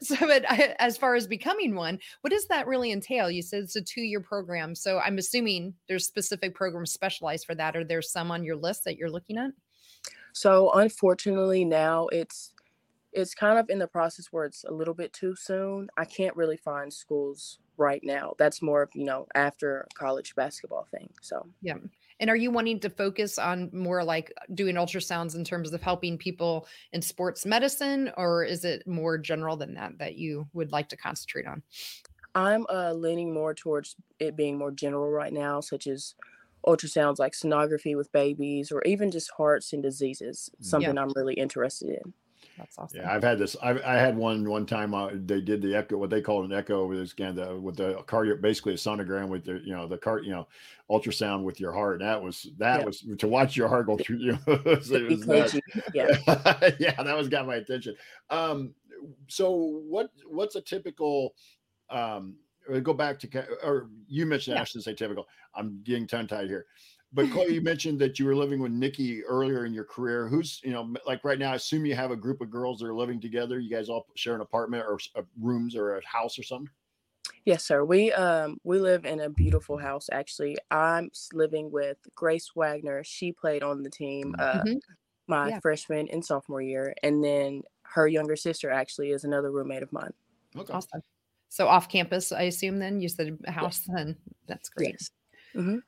So 0.00 0.16
but 0.20 0.50
I, 0.50 0.74
as 0.78 0.96
far 0.96 1.14
as 1.14 1.26
becoming 1.26 1.74
one 1.74 1.98
what 2.22 2.30
does 2.30 2.46
that 2.48 2.66
really 2.66 2.92
entail? 2.92 3.30
You 3.30 3.42
said 3.42 3.62
it's 3.62 3.76
a 3.76 3.82
two-year 3.82 4.20
program 4.20 4.74
so 4.74 4.98
i'm 4.98 5.18
assuming 5.18 5.74
there's 5.88 6.06
specific 6.06 6.54
programs 6.54 6.92
specialized 6.92 7.46
for 7.46 7.54
that. 7.54 7.76
Or 7.76 7.84
there's 7.84 8.10
some 8.10 8.30
on 8.30 8.44
your 8.44 8.56
list 8.56 8.84
that 8.84 8.96
you're 8.96 9.10
looking 9.10 9.38
at? 9.38 9.50
So 10.32 10.70
unfortunately 10.72 11.64
now 11.64 12.08
it's 12.08 12.52
it's 13.12 13.34
kind 13.34 13.58
of 13.58 13.68
in 13.68 13.78
the 13.78 13.86
process 13.86 14.28
where 14.30 14.46
it's 14.46 14.64
a 14.64 14.72
little 14.72 14.94
bit 14.94 15.12
too 15.12 15.36
soon. 15.36 15.88
I 15.98 16.06
can't 16.06 16.34
really 16.34 16.56
find 16.56 16.90
schools 16.90 17.58
right 17.76 18.00
now. 18.02 18.32
That's 18.38 18.62
more 18.62 18.82
of, 18.82 18.90
you 18.94 19.04
know 19.04 19.26
after 19.34 19.86
college 19.94 20.34
basketball 20.34 20.86
thing 20.90 21.10
so. 21.20 21.46
Yeah 21.60 21.74
and 22.22 22.30
are 22.30 22.36
you 22.36 22.52
wanting 22.52 22.78
to 22.78 22.88
focus 22.88 23.36
on 23.36 23.68
more 23.72 24.04
like 24.04 24.32
doing 24.54 24.76
ultrasounds 24.76 25.34
in 25.34 25.42
terms 25.42 25.72
of 25.72 25.82
helping 25.82 26.16
people 26.16 26.68
in 26.92 27.02
sports 27.02 27.44
medicine, 27.44 28.12
or 28.16 28.44
is 28.44 28.64
it 28.64 28.86
more 28.86 29.18
general 29.18 29.56
than 29.56 29.74
that 29.74 29.98
that 29.98 30.14
you 30.14 30.46
would 30.52 30.70
like 30.70 30.88
to 30.90 30.96
concentrate 30.96 31.48
on? 31.48 31.64
I'm 32.36 32.64
uh, 32.72 32.92
leaning 32.92 33.34
more 33.34 33.54
towards 33.54 33.96
it 34.20 34.36
being 34.36 34.56
more 34.56 34.70
general 34.70 35.10
right 35.10 35.32
now, 35.32 35.58
such 35.60 35.88
as 35.88 36.14
ultrasounds 36.64 37.18
like 37.18 37.32
sonography 37.32 37.96
with 37.96 38.12
babies 38.12 38.70
or 38.70 38.82
even 38.84 39.10
just 39.10 39.32
hearts 39.36 39.72
and 39.72 39.82
diseases, 39.82 40.48
something 40.60 40.94
yeah. 40.94 41.02
I'm 41.02 41.12
really 41.16 41.34
interested 41.34 41.88
in. 41.90 42.14
That's 42.58 42.78
awesome. 42.78 43.00
Yeah, 43.00 43.12
I've 43.12 43.22
had 43.22 43.38
this. 43.38 43.56
I, 43.62 43.70
I 43.70 43.96
had 43.96 44.16
one 44.16 44.48
one 44.48 44.66
time. 44.66 44.94
Uh, 44.94 45.10
they 45.12 45.40
did 45.40 45.62
the 45.62 45.74
echo, 45.74 45.96
what 45.96 46.10
they 46.10 46.20
call 46.20 46.44
an 46.44 46.52
echo 46.52 46.86
with 46.86 46.98
this 46.98 47.12
kind 47.12 47.38
of 47.38 47.62
with 47.62 47.76
the 47.76 47.94
cardio, 48.06 48.40
basically 48.40 48.74
a 48.74 48.76
sonogram 48.76 49.28
with 49.28 49.44
the 49.44 49.60
you 49.64 49.74
know 49.74 49.86
the 49.86 49.96
cart, 49.96 50.24
you 50.24 50.32
know, 50.32 50.46
ultrasound 50.90 51.44
with 51.44 51.60
your 51.60 51.72
heart. 51.72 52.00
And 52.00 52.08
that 52.08 52.22
was 52.22 52.48
that 52.58 52.80
yeah. 52.80 52.86
was 52.86 53.04
to 53.18 53.28
watch 53.28 53.56
your 53.56 53.68
heart 53.68 53.86
go 53.86 53.96
through. 53.96 54.18
You 54.18 54.32
know, 54.32 54.38
it 54.46 55.26
was, 55.26 55.60
yeah, 55.94 56.06
yeah, 56.78 57.02
that 57.02 57.16
was 57.16 57.28
got 57.28 57.46
my 57.46 57.56
attention. 57.56 57.96
Um, 58.30 58.74
so 59.28 59.50
what 59.88 60.10
what's 60.28 60.56
a 60.56 60.60
typical 60.60 61.34
um 61.90 62.36
go 62.82 62.92
back 62.92 63.18
to 63.18 63.44
or 63.64 63.88
you 64.06 64.26
mentioned 64.26 64.56
yeah. 64.56 64.62
I 64.62 64.64
should 64.64 64.82
say 64.82 64.94
typical. 64.94 65.26
I'm 65.54 65.80
getting 65.84 66.06
tongue 66.06 66.26
tied 66.26 66.48
here 66.48 66.66
But 67.12 67.30
Chloe, 67.30 67.54
you 67.54 67.60
mentioned 67.72 67.98
that 68.00 68.18
you 68.18 68.26
were 68.26 68.34
living 68.34 68.60
with 68.60 68.72
Nikki 68.72 69.22
earlier 69.24 69.66
in 69.66 69.74
your 69.74 69.84
career. 69.84 70.28
Who's, 70.28 70.60
you 70.64 70.72
know, 70.72 70.92
like 71.06 71.24
right 71.24 71.38
now, 71.38 71.52
I 71.52 71.56
assume 71.56 71.84
you 71.84 71.94
have 71.94 72.10
a 72.10 72.16
group 72.16 72.40
of 72.40 72.50
girls 72.50 72.80
that 72.80 72.86
are 72.86 72.94
living 72.94 73.20
together. 73.20 73.60
You 73.60 73.70
guys 73.70 73.88
all 73.88 74.06
share 74.14 74.34
an 74.34 74.40
apartment 74.40 74.84
or 74.86 74.98
uh, 75.14 75.22
rooms 75.40 75.76
or 75.76 75.96
a 75.96 76.06
house 76.06 76.38
or 76.38 76.42
something? 76.42 76.70
Yes, 77.44 77.64
sir. 77.64 77.84
We 77.84 78.12
um 78.12 78.58
we 78.64 78.78
live 78.78 79.04
in 79.04 79.20
a 79.20 79.28
beautiful 79.28 79.76
house 79.76 80.08
actually. 80.12 80.56
I'm 80.70 81.10
living 81.32 81.70
with 81.70 81.96
Grace 82.14 82.50
Wagner. 82.54 83.02
She 83.04 83.32
played 83.32 83.62
on 83.62 83.82
the 83.82 83.90
team 83.90 84.34
uh 84.38 84.54
mm-hmm. 84.54 84.74
my 85.26 85.48
yeah. 85.50 85.60
freshman 85.60 86.08
and 86.08 86.24
sophomore 86.24 86.62
year 86.62 86.94
and 87.02 87.22
then 87.22 87.62
her 87.82 88.06
younger 88.06 88.36
sister 88.36 88.70
actually 88.70 89.10
is 89.10 89.24
another 89.24 89.50
roommate 89.50 89.82
of 89.82 89.92
mine. 89.92 90.12
Okay. 90.56 90.72
Awesome. 90.72 91.02
So 91.48 91.68
off 91.68 91.88
campus, 91.88 92.32
I 92.32 92.42
assume 92.42 92.78
then 92.78 93.00
you 93.00 93.08
said 93.08 93.36
house 93.46 93.84
yes. 93.88 93.96
then 93.96 94.16
that's 94.46 94.68
great. 94.68 94.92
Yes. 94.92 95.10
Mm-hmm. 95.54 95.78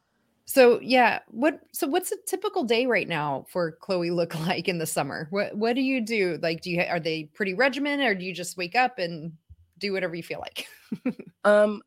So 0.46 0.78
yeah, 0.80 1.20
what 1.28 1.60
so 1.72 1.86
what's 1.86 2.12
a 2.12 2.16
typical 2.26 2.64
day 2.64 2.84
right 2.86 3.08
now 3.08 3.46
for 3.48 3.72
Chloe 3.72 4.10
look 4.10 4.34
like 4.46 4.68
in 4.68 4.78
the 4.78 4.86
summer? 4.86 5.26
What 5.30 5.56
what 5.56 5.74
do 5.74 5.80
you 5.82 6.00
do? 6.00 6.38
Like 6.42 6.60
do 6.60 6.70
you 6.70 6.82
are 6.82 7.00
they 7.00 7.24
pretty 7.34 7.54
regimented 7.54 8.06
or 8.06 8.14
do 8.14 8.24
you 8.24 8.34
just 8.34 8.56
wake 8.56 8.74
up 8.74 8.98
and 8.98 9.32
do 9.78 9.92
whatever 9.92 10.14
you 10.14 10.22
feel 10.22 10.40
like? 10.40 10.68
um 11.44 11.82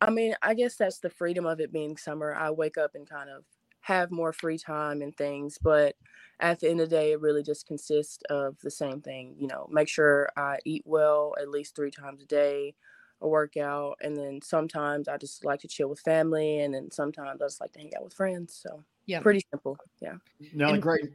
I 0.00 0.10
mean, 0.10 0.34
I 0.42 0.54
guess 0.54 0.76
that's 0.76 1.00
the 1.00 1.10
freedom 1.10 1.46
of 1.46 1.60
it 1.60 1.72
being 1.72 1.96
summer. 1.96 2.34
I 2.34 2.50
wake 2.50 2.78
up 2.78 2.94
and 2.94 3.08
kind 3.08 3.30
of 3.30 3.44
have 3.82 4.10
more 4.12 4.32
free 4.32 4.58
time 4.58 5.02
and 5.02 5.16
things, 5.16 5.58
but 5.62 5.96
at 6.40 6.60
the 6.60 6.70
end 6.70 6.80
of 6.80 6.90
the 6.90 6.96
day, 6.96 7.12
it 7.12 7.20
really 7.20 7.42
just 7.42 7.66
consists 7.66 8.18
of 8.30 8.58
the 8.62 8.70
same 8.70 9.02
thing. 9.02 9.36
You 9.38 9.48
know, 9.48 9.68
make 9.70 9.88
sure 9.88 10.30
I 10.36 10.58
eat 10.66 10.82
well 10.86 11.34
at 11.40 11.50
least 11.50 11.76
three 11.76 11.90
times 11.92 12.22
a 12.22 12.26
day, 12.26 12.76
a 13.24 13.28
workout, 13.28 13.98
and 14.00 14.16
then 14.16 14.40
sometimes 14.42 15.08
I 15.08 15.16
just 15.16 15.44
like 15.44 15.60
to 15.60 15.68
chill 15.68 15.88
with 15.88 16.00
family, 16.00 16.60
and 16.60 16.74
then 16.74 16.90
sometimes 16.90 17.40
I 17.42 17.44
just 17.44 17.60
like 17.60 17.72
to 17.72 17.80
hang 17.80 17.92
out 17.96 18.04
with 18.04 18.14
friends. 18.14 18.58
So 18.62 18.84
yeah, 19.06 19.20
pretty 19.20 19.44
simple. 19.50 19.76
Yeah. 20.00 20.14
No, 20.52 20.76
great. 20.78 21.06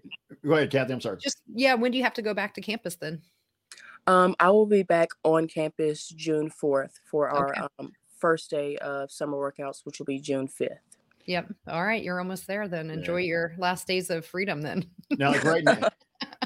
Go 0.46 0.54
ahead, 0.54 0.72
Kathy. 0.72 0.94
I'm 0.94 1.02
sorry. 1.02 1.18
Just 1.22 1.42
yeah. 1.54 1.76
When 1.76 1.92
do 1.92 1.98
you 1.98 2.04
have 2.04 2.14
to 2.16 2.22
go 2.22 2.34
back 2.34 2.54
to 2.56 2.62
campus 2.62 2.96
then? 2.96 3.22
Um, 4.08 4.36
I 4.40 4.50
will 4.50 4.66
be 4.66 4.84
back 4.84 5.10
on 5.24 5.48
campus 5.48 6.08
June 6.10 6.50
4th 6.50 6.94
for 7.06 7.30
our 7.30 7.52
okay. 7.52 7.62
um, 7.78 7.92
first 8.18 8.50
day 8.50 8.76
of 8.78 9.12
summer 9.12 9.38
workouts, 9.38 9.86
which 9.86 10.00
will 10.00 10.06
be 10.06 10.20
June 10.20 10.48
5th. 10.48 10.78
Yep. 11.26 11.54
All 11.68 11.84
right. 11.84 12.02
You're 12.02 12.20
almost 12.20 12.48
there 12.48 12.68
then. 12.68 12.90
Enjoy 12.90 13.18
yeah. 13.18 13.28
your 13.28 13.56
last 13.60 13.86
days 13.86 14.10
of 14.10 14.26
freedom 14.26 14.62
then. 14.62 14.86
now, 15.12 15.32
like 15.32 15.44
right 15.44 15.64
now, 15.64 15.90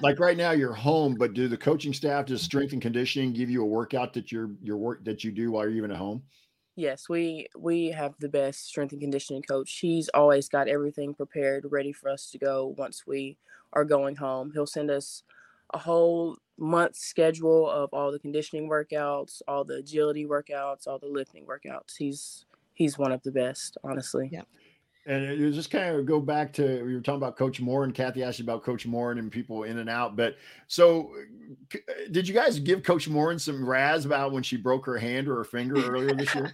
like 0.03 0.19
right 0.19 0.37
now 0.37 0.51
you're 0.51 0.73
home, 0.73 1.15
but 1.15 1.33
do 1.33 1.47
the 1.47 1.57
coaching 1.57 1.93
staff, 1.93 2.25
does 2.25 2.41
strength 2.41 2.73
and 2.73 2.81
conditioning 2.81 3.33
give 3.33 3.49
you 3.49 3.63
a 3.63 3.65
workout 3.65 4.13
that 4.13 4.31
you're 4.31 4.51
your 4.61 4.77
work 4.77 5.03
that 5.05 5.23
you 5.23 5.31
do 5.31 5.51
while 5.51 5.63
you're 5.63 5.77
even 5.77 5.91
at 5.91 5.97
home? 5.97 6.21
Yes, 6.75 7.07
we 7.07 7.47
we 7.57 7.87
have 7.87 8.13
the 8.19 8.29
best 8.29 8.67
strength 8.67 8.91
and 8.91 9.01
conditioning 9.01 9.43
coach. 9.43 9.79
He's 9.79 10.09
always 10.09 10.49
got 10.49 10.67
everything 10.67 11.13
prepared, 11.13 11.65
ready 11.69 11.93
for 11.93 12.09
us 12.09 12.29
to 12.31 12.37
go 12.37 12.75
once 12.77 13.07
we 13.07 13.37
are 13.71 13.85
going 13.85 14.17
home. 14.17 14.51
He'll 14.53 14.67
send 14.67 14.91
us 14.91 15.23
a 15.73 15.77
whole 15.77 16.37
month 16.57 16.95
schedule 16.95 17.69
of 17.69 17.89
all 17.93 18.11
the 18.11 18.19
conditioning 18.19 18.69
workouts, 18.69 19.41
all 19.47 19.63
the 19.63 19.77
agility 19.77 20.25
workouts, 20.25 20.85
all 20.85 20.99
the 20.99 21.07
lifting 21.07 21.45
workouts. 21.45 21.95
He's 21.97 22.45
he's 22.73 22.97
one 22.97 23.11
of 23.11 23.23
the 23.23 23.31
best, 23.31 23.77
honestly. 23.83 24.29
Yeah. 24.31 24.43
And 25.05 25.23
it 25.25 25.45
was 25.45 25.55
just 25.55 25.69
kind 25.69 25.95
of 25.95 26.05
go 26.05 26.19
back 26.19 26.53
to 26.53 26.83
we 26.83 26.95
were 26.95 27.01
talking 27.01 27.17
about 27.17 27.35
Coach 27.35 27.59
Moore 27.59 27.83
and 27.83 27.93
Kathy 27.93 28.23
asked 28.23 28.39
you 28.39 28.45
about 28.45 28.63
Coach 28.63 28.85
Moore 28.85 29.11
and 29.11 29.31
people 29.31 29.63
in 29.63 29.79
and 29.79 29.89
out. 29.89 30.15
But 30.15 30.37
so, 30.67 31.11
did 32.11 32.27
you 32.27 32.33
guys 32.33 32.57
give 32.59 32.83
Coach 32.83 33.09
Moore 33.09 33.37
some 33.37 33.65
razz 33.65 34.05
about 34.05 34.31
when 34.31 34.43
she 34.43 34.55
broke 34.55 34.85
her 34.85 34.97
hand 34.97 35.27
or 35.27 35.35
her 35.35 35.43
finger 35.43 35.85
earlier 35.85 36.15
this 36.15 36.33
year? 36.33 36.53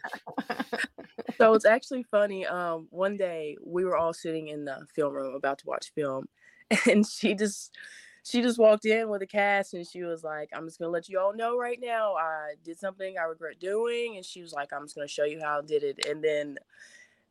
so 1.37 1.53
it's 1.53 1.65
actually 1.65 2.03
funny. 2.03 2.47
Um, 2.47 2.87
one 2.89 3.17
day 3.17 3.55
we 3.63 3.85
were 3.85 3.95
all 3.95 4.13
sitting 4.13 4.47
in 4.47 4.65
the 4.65 4.85
film 4.95 5.13
room 5.13 5.35
about 5.35 5.59
to 5.59 5.67
watch 5.67 5.91
film, 5.93 6.27
and 6.89 7.05
she 7.05 7.35
just 7.35 7.77
she 8.23 8.41
just 8.41 8.59
walked 8.59 8.85
in 8.85 9.09
with 9.09 9.21
a 9.21 9.27
cast 9.27 9.73
and 9.73 9.87
she 9.87 10.03
was 10.03 10.23
like, 10.23 10.49
I'm 10.53 10.65
just 10.65 10.79
gonna 10.79 10.91
let 10.91 11.09
you 11.09 11.19
all 11.19 11.33
know 11.33 11.57
right 11.57 11.79
now 11.81 12.15
I 12.15 12.53
did 12.63 12.79
something 12.79 13.15
I 13.17 13.23
regret 13.23 13.59
doing. 13.59 14.17
And 14.17 14.25
she 14.25 14.41
was 14.41 14.53
like, 14.53 14.73
I'm 14.73 14.83
just 14.83 14.95
gonna 14.95 15.07
show 15.07 15.23
you 15.23 15.39
how 15.41 15.59
I 15.59 15.61
did 15.61 15.83
it. 15.83 16.05
And 16.05 16.23
then 16.23 16.57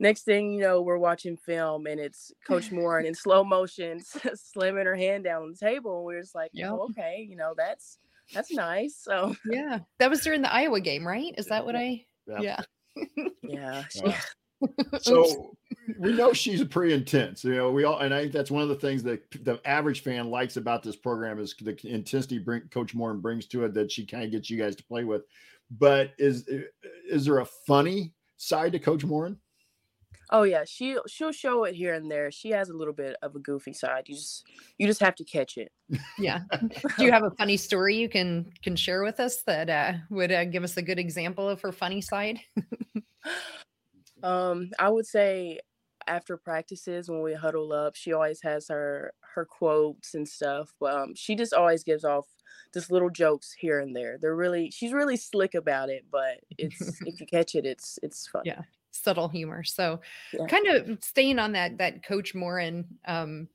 next 0.01 0.23
thing 0.23 0.53
you 0.53 0.61
know, 0.61 0.81
we're 0.81 0.99
watching 0.99 1.37
film 1.37 1.87
and 1.87 2.01
it's 2.01 2.33
Coach 2.47 2.71
Moore 2.73 3.01
in 3.01 3.15
slow 3.15 3.45
motion 3.45 4.01
slamming 4.35 4.87
her 4.87 4.97
hand 4.97 5.25
down 5.25 5.43
on 5.43 5.51
the 5.51 5.57
table. 5.57 5.99
And 5.99 6.07
we 6.07 6.15
are 6.17 6.21
just 6.21 6.35
like, 6.35 6.51
yep. 6.53 6.71
oh, 6.73 6.89
okay, 6.91 7.27
you 7.29 7.37
know, 7.37 7.55
that's 7.57 7.99
that's 8.33 8.53
nice. 8.53 8.97
So 8.97 9.35
yeah, 9.47 9.81
that 9.99 10.11
was 10.11 10.21
during 10.21 10.43
the 10.43 10.53
Iowa 10.53 10.81
game, 10.81 11.07
right? 11.07 11.35
Is 11.39 11.47
that 11.47 11.65
what 11.65 11.77
I? 11.77 12.05
Yeah. 12.27 12.61
Yeah. 13.43 13.85
yeah. 13.95 14.19
so 15.01 15.57
we 15.99 16.13
know 16.13 16.33
she's 16.33 16.63
pretty 16.65 16.93
intense. 16.93 17.45
You 17.45 17.55
know, 17.55 17.71
we 17.71 17.85
all, 17.85 17.99
and 18.01 18.13
I 18.13 18.23
think 18.23 18.33
that's 18.33 18.51
one 18.51 18.63
of 18.63 18.69
the 18.69 18.75
things 18.75 19.03
that 19.05 19.31
the 19.31 19.61
average 19.65 20.03
fan 20.03 20.31
likes 20.31 20.57
about 20.57 20.83
this 20.83 20.97
program 20.97 21.39
is 21.39 21.55
the 21.61 21.79
intensity 21.85 22.39
bring, 22.39 22.63
Coach 22.71 22.95
Moore 22.95 23.15
brings 23.15 23.47
to 23.47 23.65
it 23.65 23.75
that 23.75 23.91
she 23.91 24.05
kind 24.05 24.25
of 24.25 24.31
gets 24.31 24.51
you 24.51 24.59
guys 24.59 24.77
to 24.77 24.85
play 24.85 25.05
with. 25.05 25.23
But 25.71 26.13
is 26.19 26.49
is 27.09 27.25
there 27.25 27.39
a 27.39 27.47
funny 27.67 28.13
side 28.37 28.73
to 28.73 28.79
Coach 28.79 29.05
Moore? 29.05 29.37
Oh 30.31 30.43
yeah, 30.43 30.65
she 30.67 30.97
she'll 31.07 31.33
show 31.33 31.65
it 31.65 31.75
here 31.75 31.95
and 31.95 32.11
there. 32.11 32.31
She 32.31 32.51
has 32.51 32.69
a 32.69 32.77
little 32.77 32.93
bit 32.93 33.17
of 33.23 33.35
a 33.35 33.39
goofy 33.39 33.73
side. 33.73 34.05
You 34.07 34.15
just 34.15 34.45
you 34.77 34.87
just 34.87 35.01
have 35.01 35.15
to 35.17 35.25
catch 35.25 35.57
it. 35.57 35.73
Yeah. 36.19 36.41
Do 36.99 37.05
you 37.05 37.13
have 37.13 37.25
a 37.25 37.31
funny 37.31 37.57
story 37.57 37.97
you 37.97 38.09
can 38.09 38.51
can 38.63 38.77
share 38.77 39.03
with 39.03 39.21
us 39.21 39.43
that 39.43 39.71
uh, 39.71 39.93
would 40.11 40.33
uh, 40.33 40.45
give 40.45 40.65
us 40.65 40.77
a 40.77 40.83
good 40.83 40.99
example 40.99 41.49
of 41.49 41.61
her 41.63 41.73
funny 41.73 42.01
side? 42.01 42.41
um, 44.23 44.71
I 44.79 44.91
would 44.91 45.07
say 45.07 45.61
after 46.07 46.37
practices 46.37 47.09
when 47.09 47.23
we 47.23 47.35
huddle 47.35 47.73
up, 47.73 47.95
she 47.95 48.13
always 48.13 48.41
has 48.43 48.69
her 48.69 49.13
her 49.35 49.45
quotes 49.45 50.15
and 50.15 50.29
stuff. 50.29 50.75
But 50.81 50.95
um, 50.95 51.15
she 51.15 51.37
just 51.37 51.55
always 51.55 51.85
gives 51.85 52.05
off 52.05 52.27
just 52.75 52.91
little 52.91 53.11
jokes 53.11 53.55
here 53.59 53.81
and 53.81 53.95
there. 53.95 54.19
They're 54.21 54.37
really 54.37 54.71
she's 54.71 54.93
really 54.93 55.17
slick 55.17 55.55
about 55.55 55.91
it, 55.91 56.05
but 56.11 56.41
it's 56.57 57.01
if 57.07 57.21
you 57.21 57.27
catch 57.27 57.55
it, 57.55 57.65
it's 57.65 57.99
it's 58.03 58.27
fun. 58.27 58.43
Yeah, 58.45 58.63
subtle 59.03 59.29
humor. 59.29 59.65
So, 59.65 60.01
yeah. 60.33 60.47
kind 60.47 60.67
of 60.67 61.03
staying 61.03 61.39
on 61.39 61.53
that 61.53 61.79
that 61.79 62.05
Coach 62.05 62.35
Moren 62.35 62.85
um, 63.07 63.49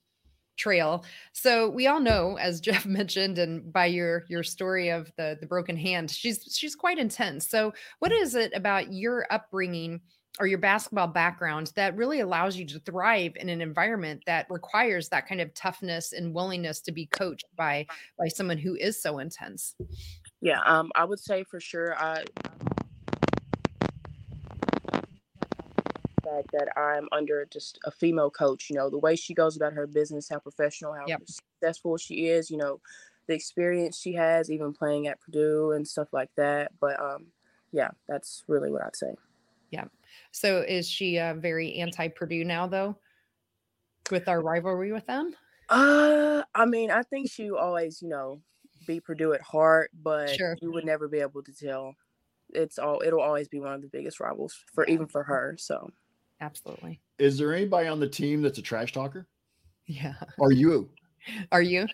trail. 0.58 1.04
So 1.34 1.70
we 1.70 1.88
all 1.88 2.00
know, 2.00 2.38
as 2.38 2.62
Jeff 2.68 2.86
mentioned, 2.86 3.38
and 3.38 3.72
by 3.72 3.88
your 3.88 4.24
your 4.30 4.44
story 4.44 4.90
of 4.90 5.12
the 5.18 5.38
the 5.40 5.48
broken 5.48 5.78
hand, 5.78 6.12
she's 6.12 6.56
she's 6.56 6.76
quite 6.76 6.98
intense. 6.98 7.48
So, 7.48 7.74
what 8.00 8.12
is 8.12 8.36
it 8.36 8.52
about 8.56 8.94
your 8.94 9.26
upbringing? 9.30 10.02
or 10.40 10.48
your 10.48 10.58
basketball 10.58 11.06
background 11.06 11.72
that 11.76 11.96
really 11.96 12.20
allows 12.20 12.58
you 12.58 12.66
to 12.66 12.80
thrive 12.80 13.34
in 13.36 13.50
an 13.50 13.62
environment 13.62 14.24
that 14.26 14.48
requires 14.50 15.08
that 15.10 15.28
kind 15.28 15.40
of 15.40 15.54
toughness 15.54 16.12
and 16.12 16.34
willingness 16.34 16.82
to 16.82 16.92
be 16.92 17.06
coached 17.06 17.46
by 17.56 17.86
by 18.18 18.28
someone 18.28 18.58
who 18.58 18.76
is 18.76 19.00
so 19.00 19.20
intense 19.20 19.76
yeah 20.42 20.60
um 20.66 20.92
i 20.96 21.06
would 21.06 21.20
say 21.20 21.44
for 21.44 21.60
sure 21.60 21.96
i 22.00 22.24
fact 26.36 26.52
that 26.52 26.70
i'm 26.78 27.08
under 27.12 27.46
just 27.52 27.80
a 27.86 27.92
female 27.92 28.30
coach 28.30 28.70
you 28.70 28.76
know 28.76 28.90
the 28.90 28.98
way 28.98 29.16
she 29.16 29.34
goes 29.34 29.56
about 29.56 29.74
her 29.74 29.88
business 29.88 30.30
how 30.30 30.40
professional 30.40 30.94
how 30.94 31.06
yep. 31.08 31.22
successful 31.26 31.98
she 31.98 32.28
is 32.28 32.50
you 32.50 32.58
know 32.58 32.80
the 33.28 33.34
experience 33.34 33.98
she 33.98 34.14
has 34.14 34.52
even 34.52 34.74
playing 34.74 35.08
at 35.08 35.20
purdue 35.22 35.72
and 35.72 35.88
stuff 35.88 36.08
like 36.12 36.30
that 36.36 36.72
but 36.80 37.00
um 37.00 37.28
yeah 37.72 37.90
that's 38.08 38.44
really 38.48 38.72
what 38.72 38.84
i'd 38.84 38.96
say 38.96 39.14
yeah 39.72 39.86
so 40.32 40.62
is 40.62 40.90
she 40.90 41.20
uh, 41.20 41.36
very 41.36 41.76
anti 41.76 42.08
Purdue 42.10 42.44
now, 42.44 42.68
though, 42.68 42.98
with 44.12 44.28
our 44.28 44.42
rivalry 44.42 44.92
with 44.92 45.06
them? 45.06 45.36
Uh, 45.70 46.44
I 46.54 46.66
mean, 46.66 46.92
I 46.92 47.04
think 47.04 47.30
she 47.30 47.52
always, 47.52 48.02
you 48.02 48.10
know, 48.10 48.42
be 48.86 49.00
Purdue 49.00 49.34
at 49.34 49.42
heart, 49.42 49.92
but 50.02 50.30
sure. 50.30 50.58
you 50.62 50.72
would 50.72 50.86
never 50.86 51.08
be 51.08 51.20
able 51.20 51.44
to 51.44 51.54
tell. 51.54 51.96
It's 52.54 52.78
all 52.78 53.02
it'll 53.04 53.22
always 53.22 53.48
be 53.48 53.60
one 53.60 53.74
of 53.74 53.82
the 53.82 53.88
biggest 53.88 54.20
rivals 54.20 54.56
for 54.74 54.86
yeah. 54.88 54.94
even 54.94 55.08
for 55.08 55.24
her. 55.24 55.56
So 55.58 55.90
absolutely. 56.44 57.02
Is 57.20 57.38
there 57.38 57.54
anybody 57.54 57.88
on 57.88 58.00
the 58.00 58.08
team 58.08 58.42
that's 58.42 58.58
a 58.58 58.62
trash 58.62 58.94
talker? 58.94 59.28
Yeah. 59.86 60.16
Are 60.40 60.52
you? 60.52 60.90
Are 61.52 61.62
you? 61.62 61.88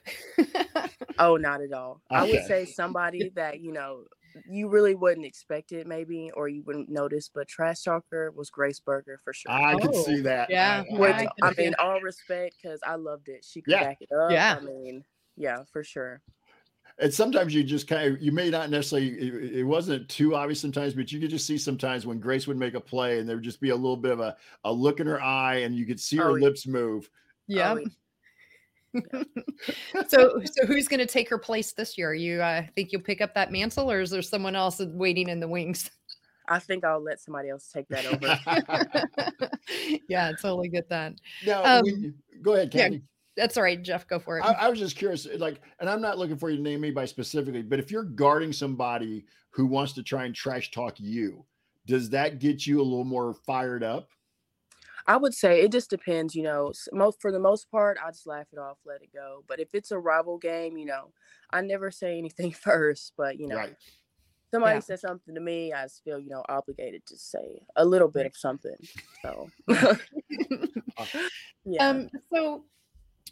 oh, 1.20 1.38
not 1.38 1.62
at 1.62 1.74
all. 1.74 2.02
Okay. 2.12 2.20
I 2.20 2.24
would 2.24 2.46
say 2.46 2.66
somebody 2.66 3.32
that, 3.36 3.60
you 3.60 3.72
know, 3.72 4.04
you 4.48 4.70
really 4.70 4.96
wouldn't 4.96 5.26
expect 5.26 5.72
it 5.72 5.88
maybe 5.88 6.32
or 6.36 6.48
you 6.48 6.62
wouldn't 6.64 6.90
notice 6.90 7.30
but 7.34 7.48
trash 7.48 7.82
talker 7.82 8.32
was 8.36 8.50
grace 8.50 8.80
berger 8.80 9.20
for 9.24 9.34
sure 9.34 9.52
i 9.52 9.74
oh, 9.74 9.80
could 9.80 9.96
see 9.96 10.22
that 10.22 10.50
yeah 10.50 10.84
Which, 10.90 11.16
I, 11.16 11.28
I, 11.42 11.54
mean 11.58 11.74
all 11.80 12.00
respect 12.02 12.56
because 12.62 12.80
i 12.86 12.96
loved 12.96 13.28
it 13.28 13.44
she 13.44 13.62
could 13.62 13.72
yeah. 13.72 13.84
back 13.86 13.98
it 14.02 14.10
up 14.16 14.32
yeah 14.32 14.58
i 14.62 14.64
mean 14.64 15.04
yeah 15.36 15.64
for 15.72 15.84
sure 15.84 16.22
and 17.00 17.14
sometimes 17.14 17.54
you 17.54 17.64
just 17.64 17.88
kind 17.88 18.14
of 18.14 18.22
you 18.22 18.32
may 18.32 18.50
not 18.50 18.70
necessarily 18.70 19.10
it, 19.10 19.58
it, 19.60 19.64
wasn't 19.64 20.08
too 20.10 20.36
obvious 20.36 20.60
sometimes 20.60 20.94
but 20.94 21.12
you 21.12 21.20
could 21.20 21.30
just 21.30 21.46
see 21.46 21.58
sometimes 21.58 22.06
when 22.06 22.20
grace 22.20 22.48
would 22.48 22.58
make 22.58 22.74
a 22.74 22.80
play 22.80 23.20
and 23.20 23.28
there 23.28 23.38
would 23.38 23.44
just 23.44 23.62
be 23.62 23.70
a 23.70 23.76
little 23.76 23.98
bit 23.98 24.12
of 24.12 24.20
a, 24.20 24.36
a 24.66 24.72
look 24.72 25.00
in 25.00 25.08
her 25.08 25.22
eye 25.22 25.58
and 25.58 25.76
you 25.76 25.86
could 25.86 26.00
see 26.00 26.18
her 26.18 26.34
lips 26.34 26.68
move. 26.68 27.10
Yeah. 27.48 27.76
So 30.08 30.42
so 30.46 30.66
who's 30.66 30.88
going 30.88 31.00
to 31.00 31.06
take 31.06 31.30
her 31.30 31.38
place 31.38 31.74
this 31.74 31.98
year? 31.98 32.14
You 32.14 32.42
uh, 32.42 32.64
think 32.76 32.92
you'll 32.92 33.02
pick 33.02 33.22
up 33.22 33.36
that 33.36 33.52
mantle 33.52 33.92
or 33.92 34.00
is 34.02 34.10
there 34.10 34.22
someone 34.22 34.56
else 34.56 34.82
waiting 34.94 35.30
in 35.30 35.40
the 35.40 35.48
wings? 35.48 35.92
I 36.48 36.58
think 36.58 36.84
I'll 36.84 37.04
let 37.04 37.20
somebody 37.20 37.50
else 37.50 37.70
take 37.72 37.88
that 37.90 38.06
over. 38.08 39.50
yeah, 40.10 40.32
totally 40.32 40.70
get 40.70 40.90
that. 40.90 41.14
Now, 41.46 41.64
Um, 41.64 41.84
when- 41.84 42.14
go 42.42 42.54
ahead, 42.54 42.74
yeah, 42.74 42.82
Candy. 42.82 43.04
That's 43.40 43.56
all 43.56 43.64
right, 43.64 43.82
Jeff. 43.82 44.06
Go 44.06 44.20
for 44.20 44.38
it. 44.38 44.44
I, 44.44 44.52
I 44.52 44.70
was 44.70 44.80
just 44.80 44.98
curious, 44.98 45.26
like, 45.38 45.62
and 45.80 45.90
I'm 45.90 46.02
not 46.02 46.18
looking 46.18 46.36
for 46.36 46.50
you 46.50 46.58
to 46.58 46.62
name 46.62 46.84
anybody 46.84 47.08
specifically, 47.08 47.62
but 47.62 47.80
if 47.80 47.90
you're 47.90 48.04
guarding 48.04 48.52
somebody 48.52 49.26
who 49.52 49.66
wants 49.66 49.94
to 49.94 50.04
try 50.04 50.26
and 50.26 50.36
trash 50.36 50.72
talk 50.72 50.96
you, 50.98 51.46
does 51.86 52.10
that 52.10 52.40
get 52.40 52.68
you 52.68 52.82
a 52.82 52.84
little 52.84 53.06
more 53.06 53.34
fired 53.34 53.82
up? 53.82 54.10
I 55.08 55.16
would 55.16 55.34
say 55.34 55.62
it 55.62 55.72
just 55.72 55.90
depends, 55.90 56.36
you 56.36 56.44
know. 56.44 56.74
Most 56.92 57.22
for 57.22 57.32
the 57.32 57.40
most 57.40 57.72
part, 57.72 57.98
I 58.06 58.12
just 58.12 58.28
laugh 58.28 58.48
it 58.52 58.60
off, 58.60 58.78
let 58.86 59.02
it 59.02 59.14
go. 59.14 59.46
But 59.48 59.62
if 59.62 59.70
it's 59.74 59.92
a 59.92 59.98
rival 59.98 60.38
game, 60.38 60.78
you 60.78 60.86
know, 60.86 61.14
I 61.50 61.62
never 61.62 61.90
say 61.90 62.18
anything 62.18 62.52
first. 62.64 63.14
But 63.18 63.40
you 63.40 63.48
know, 63.48 63.56
Right. 63.56 63.76
somebody 64.52 64.76
Yeah. 64.76 64.82
says 64.82 65.02
something 65.02 65.34
to 65.34 65.42
me, 65.42 65.72
I 65.72 65.84
just 65.84 66.04
feel, 66.04 66.20
you 66.20 66.30
know, 66.30 66.44
obligated 66.50 67.06
to 67.08 67.18
say 67.18 67.62
a 67.78 67.86
little 67.86 68.10
bit 68.10 68.26
of 68.26 68.36
something. 68.36 68.76
So, 69.22 69.50
yeah. 71.66 71.90
Um, 71.90 72.10
so 72.34 72.66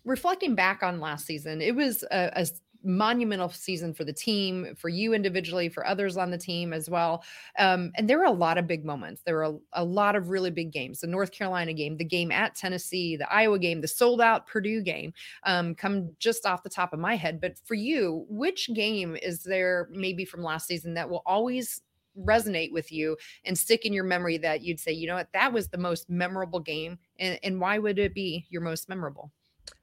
reflecting 0.05 0.55
back 0.55 0.83
on 0.83 0.99
last 0.99 1.25
season, 1.25 1.61
it 1.61 1.75
was 1.75 2.03
a 2.11 2.47
monumental 2.83 3.49
season 3.49 3.93
for 3.93 4.03
the 4.03 4.13
team, 4.13 4.73
for 4.75 4.89
you 4.89 5.13
individually, 5.13 5.67
for 5.67 5.85
others 5.85 6.15
on 6.15 6.31
the 6.31 6.37
team 6.37 6.73
as 6.73 6.89
well. 6.89 7.23
Um, 7.59 7.91
and 7.95 8.09
there 8.09 8.17
were 8.17 8.25
a 8.25 8.31
lot 8.31 8.57
of 8.57 8.67
big 8.67 8.85
moments. 8.85 9.21
There 9.23 9.35
were 9.35 9.43
a, 9.43 9.55
a 9.73 9.83
lot 9.83 10.15
of 10.15 10.29
really 10.29 10.51
big 10.51 10.71
games. 10.71 11.01
The 11.01 11.07
North 11.07 11.31
Carolina 11.31 11.73
game, 11.73 11.97
the 11.97 12.05
game 12.05 12.31
at 12.31 12.55
Tennessee, 12.55 13.17
the 13.17 13.31
Iowa 13.31 13.59
game, 13.59 13.81
the 13.81 13.87
sold 13.87 14.21
out 14.21 14.47
Purdue 14.47 14.81
game, 14.81 15.13
um, 15.43 15.75
come 15.75 16.11
just 16.19 16.45
off 16.45 16.63
the 16.63 16.69
top 16.69 16.93
of 16.93 16.99
my 16.99 17.15
head. 17.15 17.41
But 17.41 17.57
for 17.65 17.75
you, 17.75 18.25
which 18.29 18.69
game 18.73 19.17
is 19.21 19.43
there 19.43 19.89
maybe 19.91 20.23
from 20.23 20.43
last 20.43 20.67
season 20.67 20.93
that 20.93 21.09
will 21.09 21.23
always 21.25 21.81
resonate 22.17 22.71
with 22.71 22.91
you 22.91 23.15
and 23.45 23.57
stick 23.57 23.85
in 23.85 23.93
your 23.93 24.03
memory 24.03 24.37
that 24.37 24.61
you'd 24.61 24.79
say, 24.79 24.91
you 24.91 25.07
know 25.07 25.15
what, 25.15 25.31
that 25.33 25.53
was 25.53 25.67
the 25.67 25.77
most 25.77 26.09
memorable 26.09 26.59
game? 26.59 26.97
And, 27.19 27.39
and 27.43 27.59
why 27.59 27.77
would 27.77 27.99
it 27.99 28.13
be 28.13 28.45
your 28.49 28.61
most 28.61 28.89
memorable? 28.89 29.31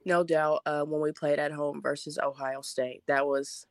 No 0.05 0.25
doubt 0.25 0.63
uh, 0.67 0.83
when 0.85 1.01
we 1.01 1.13
played 1.13 1.39
at 1.39 1.53
home 1.53 1.81
versus 1.83 2.19
Ohio 2.23 2.61
State. 2.63 3.03
That 3.07 3.27
was 3.27 3.67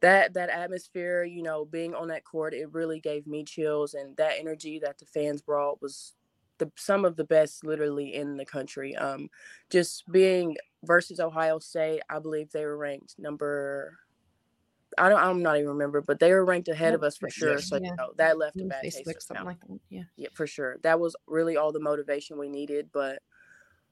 that 0.00 0.34
that 0.34 0.50
atmosphere, 0.50 1.24
you 1.24 1.42
know, 1.42 1.64
being 1.64 1.94
on 1.94 2.08
that 2.08 2.24
court, 2.24 2.54
it 2.54 2.72
really 2.72 3.00
gave 3.00 3.26
me 3.26 3.44
chills 3.44 3.94
and 3.94 4.16
that 4.16 4.38
energy 4.38 4.78
that 4.78 4.98
the 4.98 5.06
fans 5.06 5.42
brought 5.42 5.82
was 5.82 6.14
the 6.58 6.70
some 6.76 7.04
of 7.04 7.16
the 7.16 7.24
best 7.24 7.64
literally 7.64 8.14
in 8.14 8.36
the 8.36 8.44
country. 8.46 8.96
Um 8.96 9.28
just 9.70 10.10
being 10.10 10.56
versus 10.84 11.20
Ohio 11.20 11.58
State, 11.58 12.02
I 12.08 12.18
believe 12.18 12.50
they 12.50 12.64
were 12.64 12.76
ranked 12.76 13.16
number 13.18 13.98
I 14.98 15.08
don't 15.08 15.20
I'm 15.20 15.42
not 15.42 15.56
even 15.56 15.68
remember, 15.68 16.00
but 16.00 16.18
they 16.18 16.32
were 16.32 16.44
ranked 16.44 16.68
ahead 16.68 16.94
of 16.94 17.02
us 17.02 17.16
for 17.16 17.30
sure. 17.30 17.58
So 17.60 17.76
Yeah. 17.76 17.90
you 17.90 17.96
know, 17.96 18.12
that 18.16 18.38
left 18.38 18.60
a 18.60 18.64
bad 18.64 18.82
taste 18.82 18.98
Facebook, 18.98 19.16
of 19.16 19.22
something 19.22 19.44
mouth. 19.44 19.56
like 19.60 19.68
that. 19.68 19.80
Yeah. 19.88 20.02
Yeah, 20.16 20.28
for 20.34 20.46
sure. 20.46 20.78
That 20.82 20.98
was 20.98 21.14
really 21.26 21.56
all 21.56 21.72
the 21.72 21.80
motivation 21.80 22.38
we 22.38 22.48
needed. 22.48 22.90
But 22.92 23.22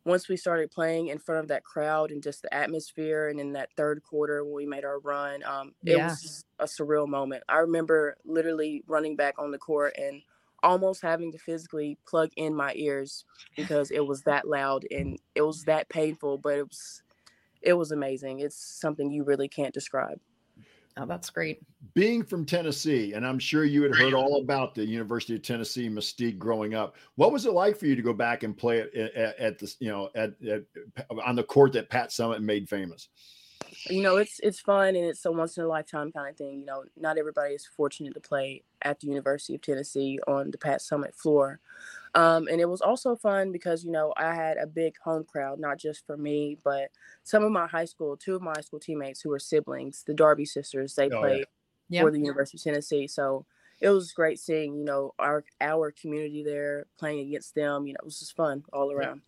once 0.05 0.29
we 0.29 0.37
started 0.37 0.71
playing 0.71 1.09
in 1.09 1.19
front 1.19 1.41
of 1.41 1.49
that 1.49 1.65
crowd 1.65 2.11
and 2.11 2.23
just 2.23 2.43
the 2.43 2.53
atmosphere, 2.55 3.29
and 3.29 3.41
in 3.41 3.53
that 3.53 3.71
third 3.77 4.03
quarter 4.03 4.45
when 4.45 4.55
we 4.55 4.67
made 4.67 4.85
our 4.85 5.01
run, 5.01 5.43
um, 5.45 5.75
it 5.87 5.97
Yeah. 5.97 6.03
was 6.03 6.45
a 6.59 6.65
surreal 6.65 7.09
moment. 7.09 7.45
I 7.49 7.59
remember 7.59 8.17
literally 8.25 8.83
running 8.87 9.17
back 9.17 9.35
on 9.39 9.51
the 9.51 9.59
court 9.59 9.95
and 9.99 10.23
almost 10.63 11.03
having 11.03 11.33
to 11.33 11.39
physically 11.39 11.99
plug 12.07 12.31
in 12.37 12.55
my 12.55 12.73
ears 12.75 13.25
because 13.57 13.91
it 13.91 14.07
was 14.07 14.23
that 14.23 14.49
loud 14.49 14.85
and 14.91 15.19
it 15.35 15.43
was 15.43 15.65
that 15.65 15.89
painful. 15.89 16.39
But 16.39 16.59
it 16.59 16.69
was 16.69 17.03
it 17.63 17.75
was 17.75 17.93
amazing. 17.93 18.41
It's 18.41 18.57
something 18.57 19.11
you 19.11 19.25
really 19.25 19.49
can't 19.49 19.75
describe. 19.75 20.21
Oh, 20.99 21.07
that's 21.07 21.31
great. 21.31 21.61
Being 21.95 22.25
from 22.25 22.45
Tennessee, 22.45 23.13
and 23.13 23.27
I'm 23.27 23.39
sure 23.39 23.65
you 23.65 23.83
had 23.83 23.95
heard 23.95 24.15
all 24.15 24.41
about 24.41 24.75
the 24.75 24.85
University 24.85 25.37
of 25.37 25.43
Tennessee 25.43 25.89
mystique 25.89 26.39
growing 26.39 26.75
up. 26.75 26.97
What 27.15 27.33
was 27.33 27.47
it 27.47 27.53
like 27.53 27.79
for 27.79 27.87
you 27.87 27.95
to 27.95 28.03
go 28.03 28.13
back 28.13 28.43
and 28.43 28.57
play 28.57 28.79
it 28.79 28.95
at, 28.95 29.15
at, 29.15 29.39
at 29.39 29.59
this, 29.59 29.77
you 29.79 29.91
know, 29.91 30.11
at, 30.15 30.33
at 30.43 30.65
on 31.25 31.37
the 31.37 31.45
court 31.45 31.73
that 31.75 31.89
Pat 31.89 32.11
Summitt 32.11 32.41
made 32.41 32.69
famous? 32.69 33.09
You 33.91 34.03
know 34.03 34.17
it's 34.17 34.39
it's 34.41 34.61
fun 34.61 34.89
and 34.89 35.05
it's 35.05 35.25
a 35.25 35.33
once 35.33 35.57
in 35.57 35.65
a 35.65 35.69
lifetime 35.69 36.13
kind 36.13 36.29
of 36.29 36.37
thing 36.37 36.61
you 36.61 36.67
know 36.67 36.85
not 36.97 37.17
everybody 37.19 37.55
is 37.55 37.67
fortunate 37.67 38.15
to 38.15 38.21
play 38.21 38.63
at 38.83 39.01
the 39.01 39.07
university 39.07 39.55
of 39.55 39.63
tennessee 39.63 40.19
on 40.27 40.51
the 40.51 40.59
pat 40.59 40.81
summitt 40.81 41.15
floor 41.15 41.59
um, 42.15 42.49
and 42.49 42.61
it 42.61 42.69
was 42.69 42.81
also 42.81 43.17
fun 43.17 43.51
because 43.51 43.85
you 43.85 43.91
know 43.91 44.13
i 44.17 44.35
had 44.35 44.57
a 44.59 44.67
big 44.67 44.95
home 45.03 45.25
crowd 45.25 45.59
not 45.59 45.79
just 45.79 46.05
for 46.07 46.17
me 46.17 46.59
but 46.65 46.91
some 47.25 47.45
of 47.45 47.51
my 47.53 47.67
high 47.67 47.85
school 47.85 48.17
two 48.17 48.35
of 48.37 48.43
my 48.43 48.53
high 48.55 48.61
school 48.63 48.81
teammates 48.81 49.21
who 49.21 49.31
were 49.31 49.39
siblings 49.39 50.05
the 50.07 50.15
darby 50.15 50.45
sisters 50.45 50.95
they 50.95 51.09
Oh, 51.11 51.21
played 51.21 51.47
Yeah. 51.89 52.03
for 52.03 52.11
the 52.11 52.21
university 52.21 52.59
of 52.59 52.63
tennessee 52.63 53.07
so 53.07 53.47
it 53.81 53.89
was 53.89 54.13
great 54.13 54.39
seeing 54.39 54.77
you 54.77 54.85
know 54.85 55.15
our 55.19 55.45
our 55.61 55.93
community 55.93 56.43
there 56.43 56.87
playing 56.99 57.21
against 57.21 57.55
them 57.55 57.87
you 57.87 57.95
know 57.95 57.99
it 58.03 58.05
was 58.05 58.19
just 58.19 58.37
fun 58.37 58.65
all 58.73 58.93
around 58.93 59.23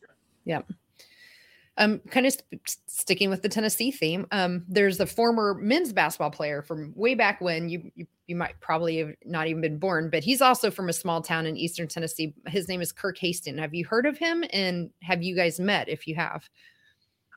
Um, 1.77 2.01
kind 2.11 2.27
of 2.27 2.33
st- 2.35 2.61
sticking 2.87 3.31
with 3.31 3.43
the 3.43 3.49
Tennessee 3.49 3.91
theme. 3.91 4.27
Um, 4.33 4.65
there's 4.69 5.01
a 5.01 5.07
former 5.07 5.55
men's 5.55 5.93
basketball 5.93 6.31
player 6.31 6.61
from 6.63 6.93
way 6.95 7.15
back 7.15 7.41
when 7.41 7.69
you, 7.69 7.91
you 7.95 8.07
you 8.27 8.37
might 8.37 8.61
probably 8.61 8.99
have 8.99 9.13
not 9.25 9.47
even 9.47 9.61
been 9.63 9.79
born, 9.79 10.11
but 10.11 10.23
he's 10.23 10.41
also 10.43 10.71
from 10.71 10.89
a 10.89 10.93
small 10.93 11.21
town 11.23 11.47
in 11.47 11.57
eastern 11.57 11.89
Tennessee. 11.89 12.35
His 12.49 12.69
name 12.69 12.81
is 12.81 12.93
Kirk 12.93 13.19
Haston. 13.19 13.59
Have 13.59 13.75
you 13.75 13.85
heard 13.87 14.05
of 14.07 14.19
him? 14.19 14.45
And 14.53 14.91
have 15.03 15.23
you 15.23 15.35
guys 15.35 15.59
met? 15.59 15.89
If 15.89 16.07
you 16.07 16.15
have, 16.17 16.49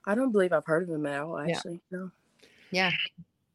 i 0.05 0.13
don't 0.15 0.33
believe 0.33 0.51
i've 0.51 0.65
heard 0.65 0.83
of 0.83 0.89
him 0.89 1.05
at 1.05 1.21
all 1.21 1.47
Yeah. 1.47 1.55
actually 1.55 1.79
no 1.89 2.11
yeah, 2.71 2.91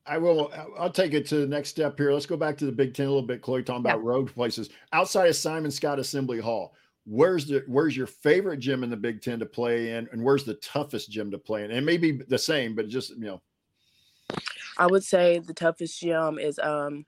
I 0.07 0.17
will. 0.17 0.51
I'll 0.79 0.91
take 0.93 1.12
it 1.12 1.27
to 1.27 1.38
the 1.38 1.47
next 1.47 1.71
step 1.71 1.99
here. 1.99 2.12
Let's 2.12 2.25
go 2.25 2.37
back 2.37 2.57
to 2.59 2.67
the 2.67 2.73
Big 2.73 2.95
Ten 2.95 3.07
a 3.07 3.09
little 3.11 3.21
bit. 3.27 3.43
Chloe 3.43 3.64
talking 3.64 3.85
Yeah. 3.85 3.95
about 3.95 4.05
road 4.05 4.33
places 4.33 4.71
outside 4.93 5.29
of 5.29 5.35
Simon 5.35 5.71
Skjodt 5.73 5.99
Assembly 5.99 6.38
Hall. 6.38 6.75
Where's 7.09 7.47
the 7.47 7.64
Where's 7.66 7.97
your 7.97 8.07
favorite 8.07 8.59
gym 8.59 8.85
in 8.85 8.90
the 8.90 8.97
Big 8.97 9.23
Ten 9.23 9.38
to 9.38 9.47
play 9.47 9.92
in, 9.92 10.09
and 10.12 10.23
where's 10.23 10.44
the 10.44 10.55
toughest 10.55 11.11
gym 11.11 11.31
to 11.31 11.38
play 11.38 11.64
in? 11.64 11.71
And 11.71 11.87
maybe 11.87 12.12
the 12.12 12.37
same, 12.37 12.75
but 12.75 12.88
just 12.88 13.11
you 13.11 13.25
know, 13.25 13.42
I 14.77 14.87
would 14.87 15.03
say 15.03 15.38
the 15.38 15.55
toughest 15.55 15.99
gym 16.01 16.38
is 16.38 16.59
um 16.59 17.07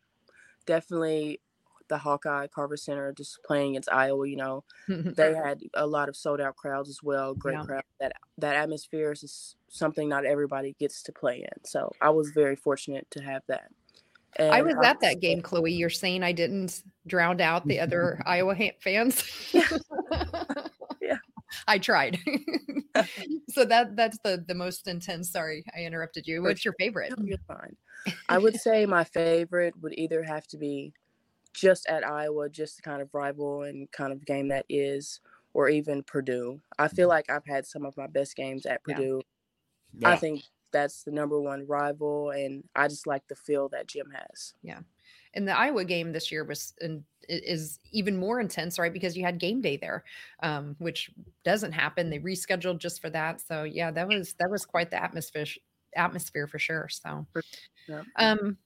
definitely 0.64 1.40
the 1.88 1.98
Hawkeye 1.98 2.46
Carver 2.46 2.78
Center, 2.78 3.12
just 3.12 3.42
playing 3.44 3.72
against 3.72 3.92
Iowa. 3.92 4.26
You 4.26 4.36
know, 4.36 4.64
they 4.88 5.34
had 5.34 5.60
a 5.74 5.86
lot 5.86 6.08
of 6.08 6.16
sold 6.16 6.40
out 6.40 6.56
crowds 6.56 6.88
as 6.88 7.02
well. 7.02 7.34
Great 7.34 7.56
Yeah. 7.56 7.64
crowd. 7.64 7.84
That 7.98 8.12
that 8.38 8.56
atmosphere 8.56 9.12
is 9.12 9.56
something 9.68 10.08
not 10.08 10.24
everybody 10.24 10.74
gets 10.78 11.02
to 11.02 11.12
play 11.12 11.40
in. 11.40 11.64
So 11.64 11.92
I 12.00 12.08
was 12.08 12.30
very 12.30 12.56
fortunate 12.56 13.06
to 13.10 13.22
have 13.22 13.42
that. 13.48 13.70
And 14.36 14.52
I 14.52 14.62
was 14.62 14.74
at 14.84 15.00
that 15.00 15.20
game, 15.20 15.42
Chloe. 15.42 15.72
You're 15.72 15.90
saying 15.90 16.22
I 16.22 16.32
didn't 16.32 16.82
drown 17.06 17.40
out 17.40 17.66
the 17.66 17.80
other 17.84 18.22
Iowa 18.26 18.54
fans. 18.80 19.24
Yeah. 21.00 21.16
I 21.66 21.78
tried. 21.78 22.18
so 23.48 23.64
that 23.64 23.96
that's 23.96 24.18
the 24.22 24.44
the 24.46 24.54
most 24.54 24.86
intense. 24.86 25.30
Sorry, 25.30 25.64
I 25.76 25.80
interrupted 25.80 26.26
you. 26.26 26.42
What's 26.42 26.64
your 26.64 26.74
favorite? 26.74 27.12
No, 27.16 27.24
you're 27.24 27.38
fine. 27.48 27.76
I 28.28 28.38
would 28.38 28.58
say 28.60 28.86
my 28.86 29.04
favorite 29.04 29.74
would 29.82 29.98
either 29.98 30.22
have 30.22 30.46
to 30.48 30.56
be 30.56 30.92
just 31.52 31.88
at 31.88 32.06
Iowa, 32.06 32.48
just 32.48 32.76
the 32.76 32.82
kind 32.82 33.02
of 33.02 33.12
rival 33.12 33.62
and 33.62 33.90
kind 33.90 34.12
of 34.12 34.24
game 34.24 34.48
that 34.48 34.64
is, 34.68 35.20
or 35.52 35.68
even 35.68 36.02
Purdue. 36.02 36.60
I 36.78 36.88
feel 36.88 37.08
mm-hmm. 37.08 37.10
like 37.10 37.30
I've 37.30 37.46
had 37.46 37.66
some 37.66 37.84
of 37.84 37.96
my 37.96 38.06
best 38.06 38.36
games 38.36 38.66
at 38.66 38.80
Yeah. 38.86 38.94
Purdue. 38.94 39.22
yeah. 39.98 40.10
I 40.10 40.16
think 40.16 40.42
that's 40.72 41.02
the 41.04 41.10
number 41.10 41.40
one 41.40 41.66
rival, 41.66 42.30
and 42.30 42.64
I 42.74 42.88
just 42.88 43.06
like 43.06 43.26
the 43.28 43.34
feel 43.36 43.68
that 43.70 43.86
gym 43.88 44.10
has. 44.10 44.54
Yeah, 44.62 44.80
and 45.34 45.46
the 45.46 45.56
Iowa 45.56 45.84
game 45.84 46.12
this 46.12 46.30
year 46.32 46.44
was 46.44 46.74
and 46.80 47.04
is 47.28 47.78
even 47.92 48.16
more 48.16 48.40
intense, 48.40 48.78
right? 48.78 48.92
Because 48.92 49.16
you 49.16 49.24
had 49.24 49.38
game 49.38 49.60
day 49.60 49.76
there, 49.76 50.04
um, 50.42 50.74
which 50.78 51.10
doesn't 51.44 51.72
happen. 51.72 52.10
They 52.10 52.18
rescheduled 52.18 52.78
just 52.78 53.00
for 53.00 53.10
that. 53.10 53.40
So 53.40 53.64
yeah, 53.64 53.90
that 53.92 54.08
was 54.08 54.34
that 54.34 54.50
was 54.50 54.64
quite 54.64 54.90
the 54.90 55.02
atmosphere 55.02 55.46
atmosphere 55.96 56.46
for 56.46 56.58
sure. 56.58 56.88
So 56.88 57.26
Yeah. 57.88 58.02
um 58.16 58.56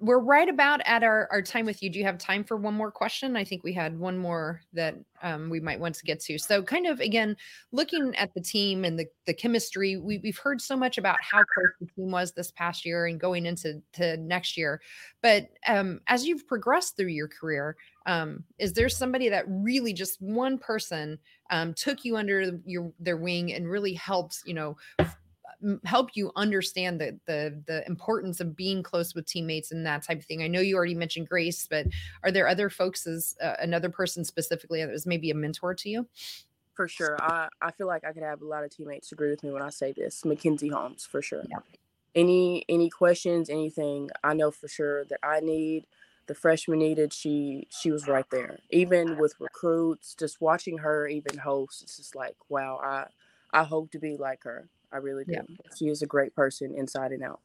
we're 0.00 0.18
right 0.18 0.48
about 0.48 0.80
at 0.86 1.04
our, 1.04 1.28
our 1.30 1.40
time 1.40 1.66
with 1.66 1.82
you. 1.82 1.88
Do 1.88 1.98
you 2.00 2.04
have 2.04 2.18
time 2.18 2.42
for 2.42 2.56
one 2.56 2.74
more 2.74 2.90
question? 2.90 3.36
I 3.36 3.44
think 3.44 3.62
we 3.62 3.72
had 3.72 3.96
one 3.96 4.18
more 4.18 4.60
that 4.72 4.96
um, 5.22 5.48
we 5.48 5.60
might 5.60 5.78
want 5.78 5.94
to 5.94 6.04
get 6.04 6.18
to. 6.20 6.36
So, 6.36 6.62
kind 6.62 6.86
of 6.86 6.98
again, 6.98 7.36
looking 7.70 8.14
at 8.16 8.34
the 8.34 8.40
team 8.40 8.84
and 8.84 8.98
the, 8.98 9.06
the 9.26 9.34
chemistry, 9.34 9.96
we, 9.96 10.18
we've 10.18 10.38
heard 10.38 10.60
so 10.60 10.76
much 10.76 10.98
about 10.98 11.18
how 11.22 11.38
close 11.38 11.72
the 11.80 11.86
team 11.86 12.10
was 12.10 12.32
this 12.32 12.50
past 12.50 12.84
year 12.84 13.06
and 13.06 13.20
going 13.20 13.46
into 13.46 13.80
to 13.92 14.16
next 14.16 14.56
year. 14.56 14.80
But 15.22 15.48
um, 15.68 16.00
as 16.08 16.26
you've 16.26 16.46
progressed 16.46 16.96
through 16.96 17.06
your 17.08 17.28
career, 17.28 17.76
um, 18.06 18.42
is 18.58 18.72
there 18.72 18.88
somebody 18.88 19.28
that 19.28 19.44
really 19.48 19.92
just 19.92 20.20
one 20.20 20.58
person 20.58 21.18
um, 21.50 21.72
took 21.72 22.04
you 22.04 22.16
under 22.16 22.58
your 22.66 22.92
their 22.98 23.16
wing 23.16 23.52
and 23.52 23.68
really 23.68 23.94
helped, 23.94 24.40
you 24.44 24.54
know, 24.54 24.76
help 25.84 26.10
you 26.14 26.30
understand 26.36 27.00
the 27.00 27.18
the 27.26 27.62
the 27.66 27.86
importance 27.86 28.40
of 28.40 28.56
being 28.56 28.82
close 28.82 29.14
with 29.14 29.26
teammates 29.26 29.72
and 29.72 29.86
that 29.86 30.02
type 30.02 30.18
of 30.18 30.24
thing. 30.26 30.42
I 30.42 30.48
know 30.48 30.60
you 30.60 30.76
already 30.76 30.94
mentioned 30.94 31.28
Grace, 31.28 31.66
but 31.68 31.86
are 32.22 32.30
there 32.30 32.48
other 32.48 32.70
folks 32.70 33.06
as 33.06 33.34
uh, 33.42 33.54
another 33.60 33.90
person 33.90 34.24
specifically 34.24 34.80
that 34.84 34.90
was 34.90 35.06
maybe 35.06 35.30
a 35.30 35.34
mentor 35.34 35.74
to 35.74 35.88
you? 35.88 36.06
For 36.74 36.88
sure. 36.88 37.16
I, 37.20 37.48
I 37.62 37.70
feel 37.70 37.86
like 37.86 38.04
I 38.04 38.12
could 38.12 38.24
have 38.24 38.42
a 38.42 38.46
lot 38.46 38.64
of 38.64 38.70
teammates 38.70 39.12
agree 39.12 39.30
with 39.30 39.42
me 39.44 39.50
when 39.52 39.62
I 39.62 39.70
say 39.70 39.92
this. 39.92 40.24
Mackenzie 40.24 40.68
Holmes, 40.68 41.06
for 41.06 41.22
sure. 41.22 41.44
Yeah. 41.48 41.58
Any 42.14 42.64
any 42.68 42.90
questions, 42.90 43.48
anything, 43.50 44.10
I 44.22 44.34
know 44.34 44.50
for 44.50 44.68
sure 44.68 45.04
that 45.06 45.20
I 45.22 45.40
need. 45.40 45.86
the 46.26 46.34
freshman 46.34 46.78
needed, 46.78 47.12
she 47.12 47.66
she 47.70 47.90
was 47.90 48.08
right 48.08 48.28
there. 48.30 48.58
Even 48.70 49.18
with 49.18 49.34
recruits, 49.40 50.14
just 50.14 50.40
watching 50.40 50.78
her 50.78 51.06
even 51.06 51.38
host, 51.38 51.82
it's 51.82 51.96
just 51.96 52.14
like, 52.14 52.36
wow, 52.48 52.80
I 52.82 53.06
I 53.52 53.64
hope 53.64 53.90
to 53.92 53.98
be 53.98 54.16
like 54.16 54.42
her. 54.44 54.68
I 54.94 54.98
really 54.98 55.24
do. 55.24 55.32
Yeah. 55.32 55.42
She 55.76 55.88
is 55.88 56.02
a 56.02 56.06
great 56.06 56.34
person 56.34 56.72
inside 56.74 57.10
and 57.10 57.22
out. 57.22 57.40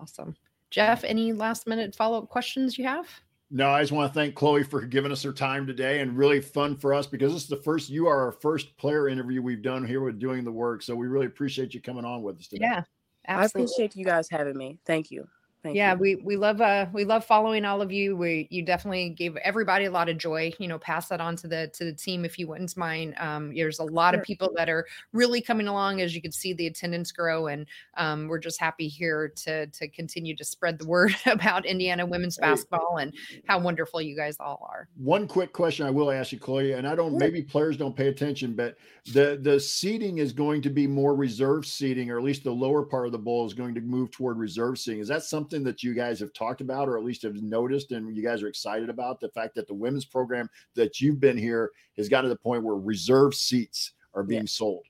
Awesome. 0.00 0.34
Jeff, 0.70 1.04
any 1.04 1.32
last 1.32 1.66
minute 1.66 1.94
follow 1.94 2.18
up 2.18 2.28
questions 2.30 2.78
you 2.78 2.84
have? 2.86 3.06
No, 3.50 3.68
I 3.68 3.82
just 3.82 3.92
want 3.92 4.10
to 4.10 4.18
thank 4.18 4.34
Chloe 4.34 4.64
for 4.64 4.80
giving 4.80 5.12
us 5.12 5.22
her 5.22 5.32
time 5.32 5.66
today 5.66 6.00
and 6.00 6.16
really 6.16 6.40
fun 6.40 6.76
for 6.76 6.94
us 6.94 7.06
because 7.06 7.32
this 7.32 7.42
is 7.42 7.48
the 7.48 7.62
first, 7.62 7.90
you 7.90 8.08
are 8.08 8.24
our 8.24 8.32
first 8.32 8.76
player 8.78 9.06
interview 9.06 9.42
we've 9.42 9.62
done 9.62 9.86
here 9.86 10.00
with 10.00 10.18
doing 10.18 10.42
the 10.42 10.50
work. 10.50 10.82
So 10.82 10.96
we 10.96 11.06
really 11.06 11.26
appreciate 11.26 11.74
you 11.74 11.80
coming 11.80 12.04
on 12.04 12.22
with 12.22 12.40
us 12.40 12.48
today. 12.48 12.64
Yeah. 12.64 12.82
Absolutely. 13.28 13.60
I 13.60 13.64
appreciate 13.64 13.96
you 13.96 14.04
guys 14.04 14.28
having 14.30 14.56
me. 14.56 14.78
Thank 14.84 15.10
you. 15.10 15.28
Thank 15.64 15.76
yeah, 15.76 15.94
you. 15.94 15.98
we 15.98 16.16
we 16.16 16.36
love 16.36 16.60
uh 16.60 16.84
we 16.92 17.06
love 17.06 17.24
following 17.24 17.64
all 17.64 17.80
of 17.80 17.90
you. 17.90 18.14
We 18.18 18.46
you 18.50 18.62
definitely 18.62 19.08
gave 19.08 19.34
everybody 19.38 19.86
a 19.86 19.90
lot 19.90 20.10
of 20.10 20.18
joy. 20.18 20.52
You 20.58 20.68
know, 20.68 20.78
pass 20.78 21.08
that 21.08 21.22
on 21.22 21.36
to 21.36 21.48
the 21.48 21.68
to 21.72 21.86
the 21.86 21.92
team 21.94 22.26
if 22.26 22.38
you 22.38 22.46
wouldn't 22.46 22.76
mind. 22.76 23.14
Um, 23.18 23.54
there's 23.54 23.78
a 23.78 23.84
lot 23.84 24.12
sure. 24.12 24.20
of 24.20 24.26
people 24.26 24.52
that 24.56 24.68
are 24.68 24.86
really 25.14 25.40
coming 25.40 25.66
along 25.66 26.02
as 26.02 26.14
you 26.14 26.20
can 26.20 26.32
see 26.32 26.52
the 26.52 26.66
attendance 26.66 27.12
grow, 27.12 27.46
and 27.46 27.64
um, 27.96 28.28
we're 28.28 28.40
just 28.40 28.60
happy 28.60 28.88
here 28.88 29.32
to 29.36 29.66
to 29.68 29.88
continue 29.88 30.36
to 30.36 30.44
spread 30.44 30.78
the 30.78 30.86
word 30.86 31.16
about 31.26 31.64
Indiana 31.64 32.04
women's 32.04 32.36
basketball 32.36 32.98
and 32.98 33.14
how 33.46 33.58
wonderful 33.58 34.02
you 34.02 34.14
guys 34.14 34.36
all 34.38 34.68
are. 34.70 34.88
One 34.96 35.26
quick 35.26 35.54
question 35.54 35.86
I 35.86 35.90
will 35.90 36.10
ask 36.10 36.30
you, 36.30 36.38
Chloe, 36.38 36.72
and 36.72 36.86
I 36.86 36.94
don't 36.94 37.16
maybe 37.16 37.40
players 37.40 37.78
don't 37.78 37.96
pay 37.96 38.08
attention, 38.08 38.52
but 38.52 38.76
the 39.12 39.38
the 39.40 39.58
seating 39.58 40.18
is 40.18 40.34
going 40.34 40.60
to 40.60 40.70
be 40.70 40.86
more 40.86 41.14
reserve 41.14 41.66
seating, 41.66 42.10
or 42.10 42.18
at 42.18 42.24
least 42.24 42.44
the 42.44 42.50
lower 42.50 42.82
part 42.82 43.06
of 43.06 43.12
the 43.12 43.18
bowl 43.18 43.46
is 43.46 43.54
going 43.54 43.74
to 43.74 43.80
move 43.80 44.10
toward 44.10 44.38
reserve 44.38 44.78
seating. 44.78 45.00
Is 45.00 45.08
that 45.08 45.22
something 45.22 45.53
something 45.54 45.64
that 45.64 45.82
you 45.84 45.94
guys 45.94 46.18
have 46.18 46.32
talked 46.32 46.60
about 46.60 46.88
or 46.88 46.98
at 46.98 47.04
least 47.04 47.22
have 47.22 47.36
noticed 47.36 47.92
and 47.92 48.16
you 48.16 48.22
guys 48.22 48.42
are 48.42 48.48
excited 48.48 48.90
about? 48.90 49.20
The 49.20 49.28
fact 49.28 49.54
that 49.54 49.68
the 49.68 49.74
women's 49.74 50.04
program 50.04 50.50
that 50.74 51.00
you've 51.00 51.20
been 51.20 51.38
here 51.38 51.70
has 51.96 52.08
got 52.08 52.22
to 52.22 52.28
the 52.28 52.36
point 52.36 52.64
where 52.64 52.74
reserve 52.74 53.34
seats 53.34 53.92
are 54.14 54.24
being 54.24 54.42
yeah. 54.42 54.48
sold. 54.48 54.84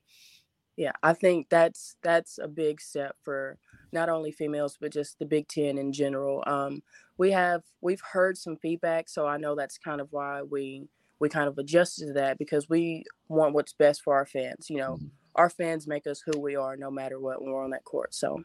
Yeah 0.77 0.91
i 1.03 1.13
think 1.13 1.47
that's 1.49 1.95
that's 2.03 2.37
a 2.37 2.49
big 2.49 2.81
step 2.81 3.15
for 3.23 3.57
not 3.93 4.09
only 4.09 4.31
females 4.31 4.77
but 4.79 4.91
just 4.91 5.17
the 5.19 5.25
big 5.25 5.47
10 5.47 5.77
in 5.77 5.93
general. 5.93 6.43
Um, 6.45 6.83
we 7.17 7.31
have 7.31 7.61
we've 7.79 8.01
heard 8.01 8.37
some 8.37 8.57
feedback 8.57 9.07
so 9.07 9.25
i 9.25 9.37
know 9.37 9.55
that's 9.55 9.77
kind 9.77 10.01
of 10.01 10.09
why 10.11 10.41
we 10.41 10.89
we 11.19 11.29
kind 11.29 11.47
of 11.47 11.57
adjusted 11.57 12.07
to 12.07 12.13
that 12.13 12.37
because 12.37 12.67
we 12.67 13.05
want 13.29 13.53
what's 13.53 13.71
best 13.71 14.01
for 14.01 14.13
our 14.15 14.25
fans 14.25 14.69
you 14.69 14.77
know? 14.77 14.95
Mm-hmm. 14.95 15.07
our 15.35 15.49
fans 15.49 15.87
make 15.87 16.07
us 16.07 16.21
who 16.25 16.37
we 16.37 16.57
are 16.57 16.75
no 16.75 16.91
matter 16.91 17.21
what 17.21 17.41
when 17.41 17.53
we're 17.53 17.63
on 17.63 17.69
that 17.69 17.85
court 17.85 18.13
so 18.13 18.43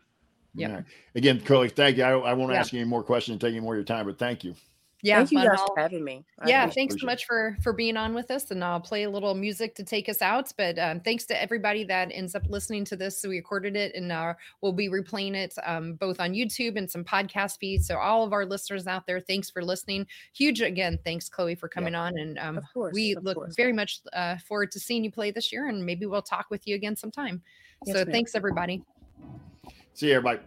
yeah. 0.55 0.75
Right. 0.75 0.85
Again, 1.15 1.41
Curly, 1.41 1.69
thank 1.69 1.97
you. 1.97 2.05
I, 2.05 2.11
I 2.11 2.33
won't 2.33 2.53
yeah. 2.53 2.61
ask 2.61 2.73
you 2.73 2.81
any 2.81 2.89
more 2.89 3.03
questions 3.03 3.35
and 3.35 3.41
take 3.41 3.53
any 3.53 3.61
more 3.61 3.75
of 3.75 3.79
your 3.79 3.85
time, 3.85 4.07
but 4.07 4.19
thank 4.19 4.45
you. 4.45 4.55
Yeah, 5.03 5.17
thank 5.17 5.31
you 5.31 5.39
guys 5.39 5.59
for 5.67 5.79
having 5.79 6.05
me. 6.05 6.25
I 6.41 6.49
yeah, 6.49 6.69
thanks 6.69 6.95
so 7.01 7.07
much 7.07 7.25
for 7.25 7.57
for 7.63 7.73
being 7.73 7.97
on 7.97 8.13
with 8.13 8.31
us, 8.31 8.51
and 8.51 8.63
I'll 8.63 8.81
play 8.81 9.05
a 9.05 9.11
little 9.11 9.35
music 9.35 9.75
to 9.77 9.85
take 9.85 10.09
us 10.09 10.21
out. 10.21 10.53
But 10.59 10.79
um, 10.79 11.01
thanks 11.01 11.25
to 11.27 11.43
everybody 11.43 11.85
that 11.85 12.11
ends 12.13 12.35
up 12.35 12.43
listening 12.49 12.85
to 12.87 12.97
this. 12.97 13.19
So 13.19 13.31
we 13.31 13.37
recorded 13.37 13.77
it, 13.77 13.95
and 13.95 14.13
uh, 14.13 14.35
we'll 14.61 14.73
be 14.73 14.89
replaying 14.89 15.35
it 15.35 15.55
um, 15.65 15.95
both 15.95 16.21
on 16.21 16.33
YouTube 16.33 16.77
and 16.77 16.91
some 16.91 17.05
podcast 17.05 17.59
feeds. 17.59 17.87
So 17.87 17.97
all 17.97 18.25
of 18.25 18.33
our 18.33 18.45
listeners 18.45 18.87
out 18.87 19.07
there, 19.07 19.21
thanks 19.21 19.49
for 19.49 19.65
listening. 19.65 20.07
Huge 20.35 20.61
again, 20.61 20.99
thanks 21.05 21.29
Chloe 21.29 21.55
for 21.55 21.69
coming 21.69 21.95
yeah. 21.95 22.03
on, 22.03 22.19
and 22.19 22.39
um, 22.39 22.61
course, 22.75 22.93
we 22.93 23.15
look 23.23 23.37
course. 23.37 23.57
very 23.57 23.73
much 23.73 24.01
uh, 24.13 24.37
forward 24.47 24.71
to 24.73 24.81
seeing 24.81 25.03
you 25.03 25.11
play 25.11 25.31
this 25.31 25.51
year, 25.51 25.69
and 25.69 25.85
maybe 25.85 26.05
we'll 26.05 26.21
talk 26.21 26.47
with 26.51 26.67
you 26.67 26.75
again 26.75 26.95
sometime. 26.95 27.43
Yes, 27.87 27.97
so 27.97 28.05
ma'am. 28.05 28.13
thanks 28.13 28.35
everybody. 28.35 28.83
See 30.01 30.09
you, 30.09 30.15
everybody. 30.15 30.41